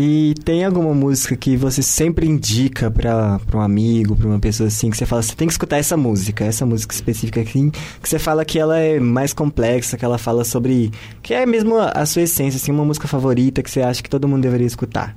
E 0.00 0.32
tem 0.44 0.64
alguma 0.64 0.94
música 0.94 1.34
que 1.34 1.56
você 1.56 1.82
sempre 1.82 2.24
indica 2.24 2.88
pra, 2.88 3.40
pra 3.40 3.58
um 3.58 3.60
amigo, 3.60 4.14
pra 4.14 4.28
uma 4.28 4.38
pessoa 4.38 4.68
assim, 4.68 4.90
que 4.90 4.96
você 4.96 5.04
fala, 5.04 5.22
você 5.22 5.34
tem 5.34 5.48
que 5.48 5.52
escutar 5.52 5.76
essa 5.76 5.96
música, 5.96 6.44
essa 6.44 6.64
música 6.64 6.94
específica 6.94 7.40
assim, 7.40 7.68
que 7.70 8.08
você 8.08 8.16
fala 8.16 8.44
que 8.44 8.60
ela 8.60 8.78
é 8.78 9.00
mais 9.00 9.32
complexa, 9.32 9.96
que 9.96 10.04
ela 10.04 10.16
fala 10.16 10.44
sobre. 10.44 10.92
que 11.20 11.34
é 11.34 11.44
mesmo 11.44 11.76
a, 11.76 11.88
a 11.88 12.06
sua 12.06 12.22
essência, 12.22 12.58
assim, 12.58 12.70
uma 12.70 12.84
música 12.84 13.08
favorita 13.08 13.60
que 13.60 13.68
você 13.68 13.82
acha 13.82 14.00
que 14.00 14.08
todo 14.08 14.28
mundo 14.28 14.42
deveria 14.42 14.68
escutar. 14.68 15.16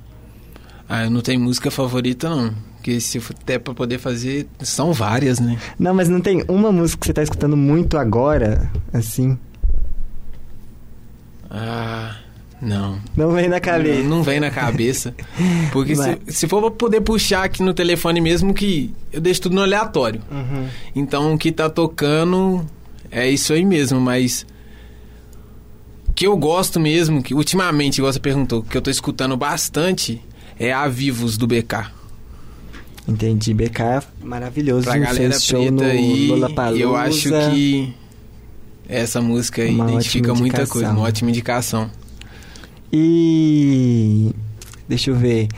Ah, 0.88 1.04
eu 1.04 1.10
não 1.10 1.20
tenho 1.20 1.38
música 1.38 1.70
favorita, 1.70 2.28
não. 2.28 2.52
Porque 2.74 2.98
se 3.00 3.20
for 3.20 3.36
até 3.40 3.60
pra 3.60 3.72
poder 3.74 3.98
fazer, 3.98 4.48
são 4.64 4.92
várias, 4.92 5.38
né? 5.38 5.60
Não, 5.78 5.94
mas 5.94 6.08
não 6.08 6.20
tem 6.20 6.44
uma 6.48 6.72
música 6.72 6.98
que 7.02 7.06
você 7.06 7.12
tá 7.12 7.22
escutando 7.22 7.56
muito 7.56 7.96
agora, 7.96 8.68
assim? 8.92 9.38
Ah, 11.48 12.16
não. 12.62 13.00
Não 13.16 13.32
vem 13.32 13.48
na 13.48 13.58
cabeça. 13.58 14.02
Não, 14.02 14.08
não 14.08 14.22
vem 14.22 14.38
na 14.38 14.48
cabeça. 14.48 15.12
Porque 15.72 15.96
se, 15.96 16.18
se 16.28 16.46
for 16.46 16.60
pra 16.60 16.70
poder 16.70 17.00
puxar 17.00 17.42
aqui 17.42 17.60
no 17.60 17.74
telefone 17.74 18.20
mesmo, 18.20 18.54
que 18.54 18.94
eu 19.12 19.20
deixo 19.20 19.42
tudo 19.42 19.56
no 19.56 19.62
aleatório. 19.62 20.22
Uhum. 20.30 20.68
Então 20.94 21.34
o 21.34 21.38
que 21.38 21.50
tá 21.50 21.68
tocando 21.68 22.64
é 23.10 23.28
isso 23.28 23.52
aí 23.52 23.64
mesmo, 23.64 24.00
mas. 24.00 24.46
Que 26.14 26.26
eu 26.26 26.36
gosto 26.36 26.78
mesmo, 26.78 27.20
que 27.20 27.34
ultimamente, 27.34 27.98
igual 27.98 28.12
você 28.12 28.20
perguntou, 28.20 28.62
que 28.62 28.76
eu 28.76 28.82
tô 28.82 28.90
escutando 28.90 29.36
bastante, 29.36 30.22
é 30.56 30.72
a 30.72 30.86
Vivos 30.86 31.36
do 31.36 31.48
BK. 31.48 31.90
Entendi. 33.08 33.52
BK 33.52 34.04
maravilhoso. 34.22 34.84
Pra 34.84 34.98
galera 34.98 35.34
preta 35.34 35.70
no 35.70 35.82
aí, 35.82 36.30
eu 36.78 36.94
acho 36.94 37.28
que 37.28 37.92
essa 38.88 39.20
música 39.20 39.62
aí 39.62 39.70
Uma 39.70 39.90
identifica 39.90 40.32
muita 40.32 40.64
coisa, 40.64 40.90
uma 40.90 41.00
ótima 41.00 41.30
indicação. 41.30 41.90
E 42.92 44.34
deixa 44.86 45.10
eu 45.10 45.16
ver. 45.16 45.48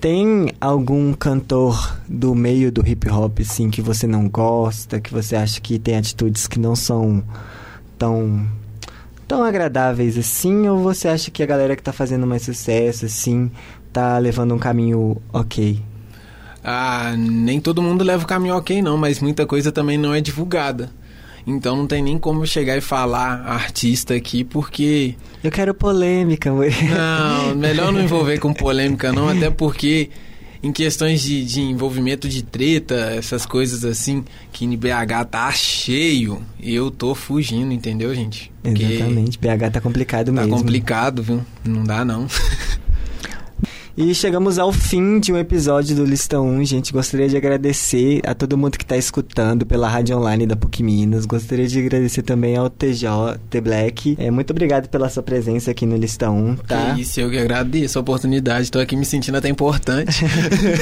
Tem 0.00 0.50
algum 0.60 1.12
cantor 1.12 1.98
do 2.06 2.34
meio 2.34 2.70
do 2.70 2.86
hip 2.86 3.08
hop 3.08 3.40
assim 3.40 3.70
que 3.70 3.82
você 3.82 4.06
não 4.06 4.28
gosta, 4.28 5.00
que 5.00 5.12
você 5.12 5.34
acha 5.34 5.60
que 5.60 5.78
tem 5.78 5.96
atitudes 5.96 6.46
que 6.46 6.58
não 6.58 6.76
são 6.76 7.24
tão 7.98 8.46
tão 9.26 9.42
agradáveis 9.42 10.18
assim, 10.18 10.68
ou 10.68 10.82
você 10.82 11.08
acha 11.08 11.30
que 11.30 11.42
a 11.42 11.46
galera 11.46 11.74
que 11.74 11.82
tá 11.82 11.92
fazendo 11.92 12.26
mais 12.26 12.42
sucesso 12.42 13.06
assim 13.06 13.50
tá 13.92 14.18
levando 14.18 14.54
um 14.54 14.58
caminho 14.58 15.16
OK? 15.32 15.82
Ah, 16.62 17.14
nem 17.16 17.60
todo 17.60 17.82
mundo 17.82 18.04
leva 18.04 18.24
o 18.24 18.28
caminho 18.28 18.54
ok 18.56 18.82
não, 18.82 18.96
mas 18.96 19.20
muita 19.20 19.46
coisa 19.46 19.72
também 19.72 19.98
não 19.98 20.14
é 20.14 20.20
divulgada. 20.20 20.90
Então 21.46 21.76
não 21.76 21.86
tem 21.86 22.02
nem 22.02 22.18
como 22.18 22.42
eu 22.42 22.46
chegar 22.46 22.76
e 22.76 22.80
falar 22.80 23.42
artista 23.46 24.14
aqui, 24.14 24.42
porque 24.44 25.14
Eu 25.42 25.50
quero 25.50 25.74
polêmica, 25.74 26.50
amor. 26.50 26.66
Não, 26.90 27.54
melhor 27.54 27.92
não 27.92 28.00
envolver 28.00 28.38
com 28.38 28.52
polêmica 28.54 29.12
não, 29.12 29.28
até 29.28 29.50
porque 29.50 30.08
em 30.62 30.72
questões 30.72 31.20
de, 31.22 31.44
de 31.44 31.60
envolvimento 31.60 32.26
de 32.26 32.42
treta, 32.42 32.94
essas 33.18 33.44
coisas 33.44 33.84
assim, 33.84 34.24
que 34.50 34.64
em 34.64 34.74
BH 34.74 35.26
tá 35.30 35.52
cheio, 35.52 36.40
eu 36.62 36.90
tô 36.90 37.14
fugindo, 37.14 37.70
entendeu, 37.74 38.14
gente? 38.14 38.50
Porque 38.62 38.82
Exatamente. 38.82 39.38
PH 39.38 39.70
tá 39.72 39.80
complicado 39.82 40.26
Tá 40.32 40.40
mesmo. 40.40 40.56
complicado, 40.56 41.22
viu? 41.22 41.42
Não 41.62 41.84
dá 41.84 42.02
não. 42.06 42.26
E 43.96 44.12
chegamos 44.12 44.58
ao 44.58 44.72
fim 44.72 45.20
de 45.20 45.32
um 45.32 45.38
episódio 45.38 45.94
do 45.94 46.04
Lista 46.04 46.40
1, 46.40 46.64
gente. 46.64 46.92
Gostaria 46.92 47.28
de 47.28 47.36
agradecer 47.36 48.20
a 48.26 48.34
todo 48.34 48.58
mundo 48.58 48.76
que 48.76 48.82
está 48.82 48.96
escutando 48.96 49.64
pela 49.64 49.88
rádio 49.88 50.18
online 50.18 50.48
da 50.48 50.56
PUC 50.56 50.82
Minas. 50.82 51.24
Gostaria 51.24 51.68
de 51.68 51.78
agradecer 51.78 52.22
também 52.22 52.56
ao 52.56 52.68
TJ, 52.68 53.38
The 53.48 53.60
Black. 53.60 54.16
É, 54.18 54.32
muito 54.32 54.50
obrigado 54.50 54.88
pela 54.88 55.08
sua 55.08 55.22
presença 55.22 55.70
aqui 55.70 55.86
no 55.86 55.96
Lista 55.96 56.28
1, 56.28 56.56
tá? 56.56 56.92
Que 56.96 57.02
isso, 57.02 57.20
eu 57.20 57.30
que 57.30 57.38
agradeço 57.38 57.96
a 57.96 58.00
oportunidade. 58.02 58.62
Estou 58.62 58.82
aqui 58.82 58.96
me 58.96 59.04
sentindo 59.04 59.38
até 59.38 59.48
importante. 59.48 60.24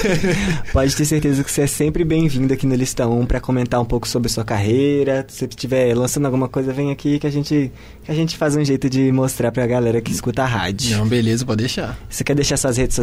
Pode 0.73 0.97
ter 0.97 1.05
certeza 1.05 1.45
que 1.45 1.53
você 1.53 1.63
é 1.63 1.67
sempre 1.67 2.05
bem-vindo 2.05 2.55
aqui 2.55 2.67
no 2.67 2.75
Lista 2.75 3.07
1 3.07 3.27
para 3.27 3.41
comentar 3.41 3.79
um 3.79 3.85
pouco 3.85 4.09
sobre 4.09 4.31
sua 4.31 4.43
carreira. 4.43 5.27
Se 5.29 5.45
estiver 5.45 5.95
lançando 5.95 6.25
alguma 6.25 6.49
coisa, 6.49 6.73
vem 6.73 6.91
aqui 6.91 7.19
que 7.19 7.27
a 7.27 7.31
gente, 7.31 7.71
que 8.05 8.11
a 8.11 8.15
gente 8.15 8.39
faz 8.39 8.57
um 8.57 8.65
jeito 8.65 8.89
de 8.89 9.13
mostrar 9.13 9.53
pra 9.53 9.67
galera 9.67 10.01
que 10.01 10.11
escuta 10.11 10.45
a 10.45 10.47
rádio. 10.47 10.97
Não, 10.97 11.07
beleza, 11.07 11.45
pode 11.45 11.59
deixar. 11.59 11.99
Você 12.09 12.25
quer 12.25 12.35
deixar 12.35 12.57
suas 12.57 12.79
redes 12.79 12.95
sociais, 12.95 13.02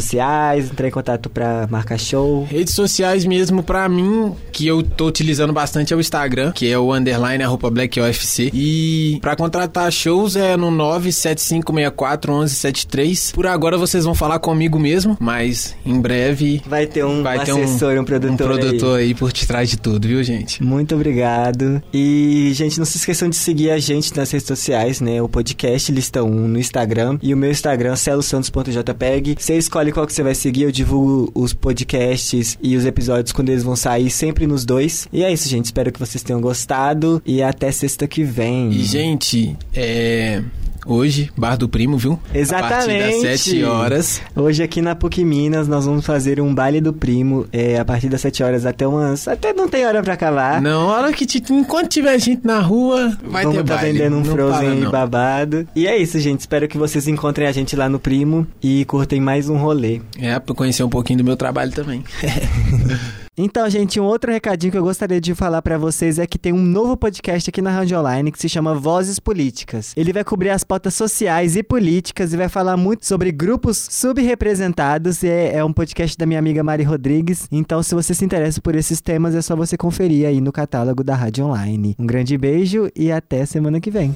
entrar 0.58 0.88
em 0.88 0.92
contato 0.92 1.30
pra 1.30 1.68
marcar 1.70 2.00
show? 2.00 2.48
Redes 2.50 2.74
sociais 2.74 3.26
mesmo, 3.26 3.62
pra 3.64 3.90
mim, 3.90 4.34
que 4.52 4.68
eu 4.68 4.84
tô 4.84 5.08
utilizando 5.08 5.54
bastante 5.54 5.94
é 5.94 5.96
o 5.96 6.00
Instagram, 6.00 6.52
que 6.52 6.72
é 6.72 6.78
o 6.78 6.94
underline 6.94 7.44
arroba 7.44 7.70
black 7.70 8.00
UFC. 8.00 8.50
E 8.54 9.18
pra 9.22 9.36
contratar 9.36 9.92
shows 9.92 10.36
é 10.36 10.56
no 10.58 10.72
975641173. 10.72 13.34
Por 13.34 13.48
agora 13.48 13.78
vocês 13.78 14.06
vão 14.06 14.16
falar 14.16 14.40
comigo 14.40 14.80
mesmo, 14.80 15.18
mas 15.20 15.76
em 15.86 16.00
breve 16.00 16.62
vai 16.66 16.86
ter 16.86 17.04
um 17.06 17.24
vai 17.24 17.44
ter 17.44 17.52
assessor, 17.52 17.98
um, 17.98 18.02
um 18.02 18.06
produtor, 18.06 18.34
um 18.34 18.38
produtor 18.38 19.00
aí. 19.00 19.06
aí 19.06 19.16
por 19.16 19.32
trás 19.32 19.70
de 19.70 19.78
tudo, 19.78 20.08
viu, 20.08 20.24
gente? 20.24 20.64
Muito 20.64 20.96
obrigado. 20.96 21.82
E, 21.94 22.52
gente, 22.54 22.78
não 22.78 22.86
se 22.86 22.98
esqueçam 22.98 23.30
de 23.30 23.36
seguir 23.36 23.72
a 23.72 23.80
gente 23.80 24.16
nas 24.16 24.32
redes 24.32 24.48
sociais, 24.48 25.02
né? 25.02 25.22
O 25.22 25.30
podcast 25.30 25.92
Lista 25.92 26.24
1 26.24 26.30
no 26.30 26.60
Instagram 26.60 27.18
e 27.22 27.34
o 27.34 27.38
meu 27.38 27.52
Instagram, 27.52 27.96
celosantos.jpeg. 27.96 29.36
Você 29.40 29.58
escolhe 29.58 29.89
qual 29.92 30.06
que 30.06 30.14
você 30.14 30.24
vai 30.24 30.36
seguir, 30.36 30.64
eu 30.64 30.72
divulgo 30.72 31.32
os 31.34 31.54
podcasts 31.54 32.58
e 32.62 32.76
os 32.76 32.86
episódios 32.86 33.32
quando 33.32 33.50
eles 33.50 33.64
vão 33.64 33.76
sair, 33.76 34.10
sempre 34.10 34.48
nos 34.48 34.66
dois. 34.66 35.08
E 35.12 35.24
é 35.24 35.32
isso, 35.32 35.48
gente. 35.48 35.66
Espero 35.66 35.92
que 35.92 36.00
vocês 36.00 36.24
tenham 36.24 36.42
gostado 36.42 37.22
e 37.26 37.42
até 37.42 37.72
sexta 37.72 38.08
que 38.08 38.24
vem. 38.24 38.72
E, 38.72 38.84
gente, 38.84 39.56
é 39.74 40.44
hoje, 40.90 41.32
Bar 41.38 41.58
do 41.58 41.70
Primo, 41.70 41.98
viu? 41.98 42.20
Exatamente. 42.34 42.74
A 42.74 43.10
partir 43.10 43.22
das 43.24 43.42
7 43.42 43.64
horas. 43.64 44.22
Hoje 44.36 44.64
aqui 44.64 44.82
na 44.82 44.96
PUC 44.96 45.24
Minas 45.24 45.68
nós 45.68 45.86
vamos 45.86 46.06
fazer 46.06 46.42
um 46.42 46.54
baile 46.54 46.82
do 46.82 46.92
Primo 46.92 47.48
é, 47.54 47.80
a 47.80 47.86
partir 47.86 48.10
das 48.10 48.22
7 48.22 48.44
horas 48.44 48.66
até 48.66 48.88
umas... 48.88 49.28
Até 49.28 49.54
não 49.54 49.68
tem 49.68 49.86
hora 49.86 50.02
pra 50.02 50.14
acabar. 50.14 50.62
Não, 50.62 50.88
hora 50.88 51.14
que 51.14 51.26
enquanto 51.52 51.90
tiver 51.90 52.18
gente 52.20 52.46
na 52.46 52.60
rua, 52.60 53.18
vai 53.24 53.44
vamos 53.44 53.60
ter 53.60 53.66
tá 53.66 53.76
baile. 53.76 53.98
vendendo 53.98 54.16
um 54.16 54.24
não 54.24 54.26
Frozen 54.26 54.80
para, 54.82 54.90
babado. 54.90 55.68
E 55.76 55.88
é 55.88 55.98
isso, 55.98 56.20
gente. 56.20 56.42
Espero 56.42 56.68
que 56.68 56.78
vocês 56.78 57.08
encontrem 57.08 57.48
a 57.48 57.52
gente 57.52 57.76
lá 57.76 57.88
no 57.88 58.00
Primo 58.00 58.48
e 58.62 58.86
curtem 58.86 59.22
mais 59.22 59.50
um 59.50 59.58
rolê. 59.58 60.02
É, 60.18 60.40
pra 60.40 60.56
conhecer 60.56 60.84
um 60.84 60.90
pouquinho 60.90 61.20
do 61.20 61.24
meu 61.24 61.38
trabalho 61.38 61.72
também. 61.72 62.04
Então, 63.42 63.70
gente, 63.70 64.02
um 64.02 64.04
outro 64.04 64.30
recadinho 64.34 64.70
que 64.70 64.78
eu 64.78 64.84
gostaria 64.84 65.22
de 65.22 65.34
falar 65.34 65.62
para 65.62 65.78
vocês 65.78 66.20
é 66.20 66.28
que 66.28 66.38
tem 66.38 66.52
um 66.52 66.62
novo 66.62 66.98
podcast 66.98 67.50
aqui 67.50 67.62
na 67.62 67.72
Rádio 67.72 67.98
Online 67.98 68.34
que 68.34 68.38
se 68.38 68.50
chama 68.50 68.76
Vozes 68.76 69.18
Políticas. 69.18 69.94
Ele 69.96 70.12
vai 70.12 70.26
cobrir 70.26 70.50
as 70.50 70.66
pautas 70.66 70.94
sociais 70.94 71.56
e 71.56 71.64
políticas 71.64 72.34
e 72.34 72.38
vai 72.38 72.50
falar 72.50 72.76
muito 72.76 73.06
sobre 73.06 73.32
grupos 73.32 73.88
subrepresentados. 73.90 75.24
É, 75.24 75.56
é 75.56 75.64
um 75.64 75.72
podcast 75.72 76.18
da 76.18 76.26
minha 76.26 76.38
amiga 76.38 76.62
Mari 76.62 76.84
Rodrigues. 76.84 77.48
Então, 77.50 77.82
se 77.82 77.96
você 77.96 78.14
se 78.14 78.26
interessa 78.26 78.60
por 78.60 78.76
esses 78.76 79.00
temas, 79.00 79.34
é 79.34 79.42
só 79.42 79.56
você 79.56 79.78
conferir 79.78 80.28
aí 80.28 80.42
no 80.42 80.52
catálogo 80.52 81.02
da 81.02 81.16
Rádio 81.16 81.46
Online. 81.46 81.96
Um 81.98 82.06
grande 82.06 82.38
beijo 82.38 82.90
e 82.94 83.10
até 83.10 83.46
semana 83.46 83.80
que 83.80 83.90
vem. 83.90 84.14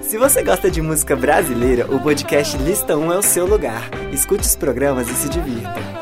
Se 0.00 0.16
você 0.16 0.42
gosta 0.42 0.70
de 0.70 0.80
música 0.80 1.14
brasileira, 1.14 1.84
o 1.94 2.00
podcast 2.00 2.56
Lista 2.56 2.96
1 2.96 3.12
é 3.12 3.18
o 3.18 3.22
seu 3.22 3.44
lugar. 3.46 3.90
Escute 4.10 4.46
os 4.46 4.56
programas 4.56 5.10
e 5.10 5.12
se 5.12 5.28
divirta. 5.28 6.01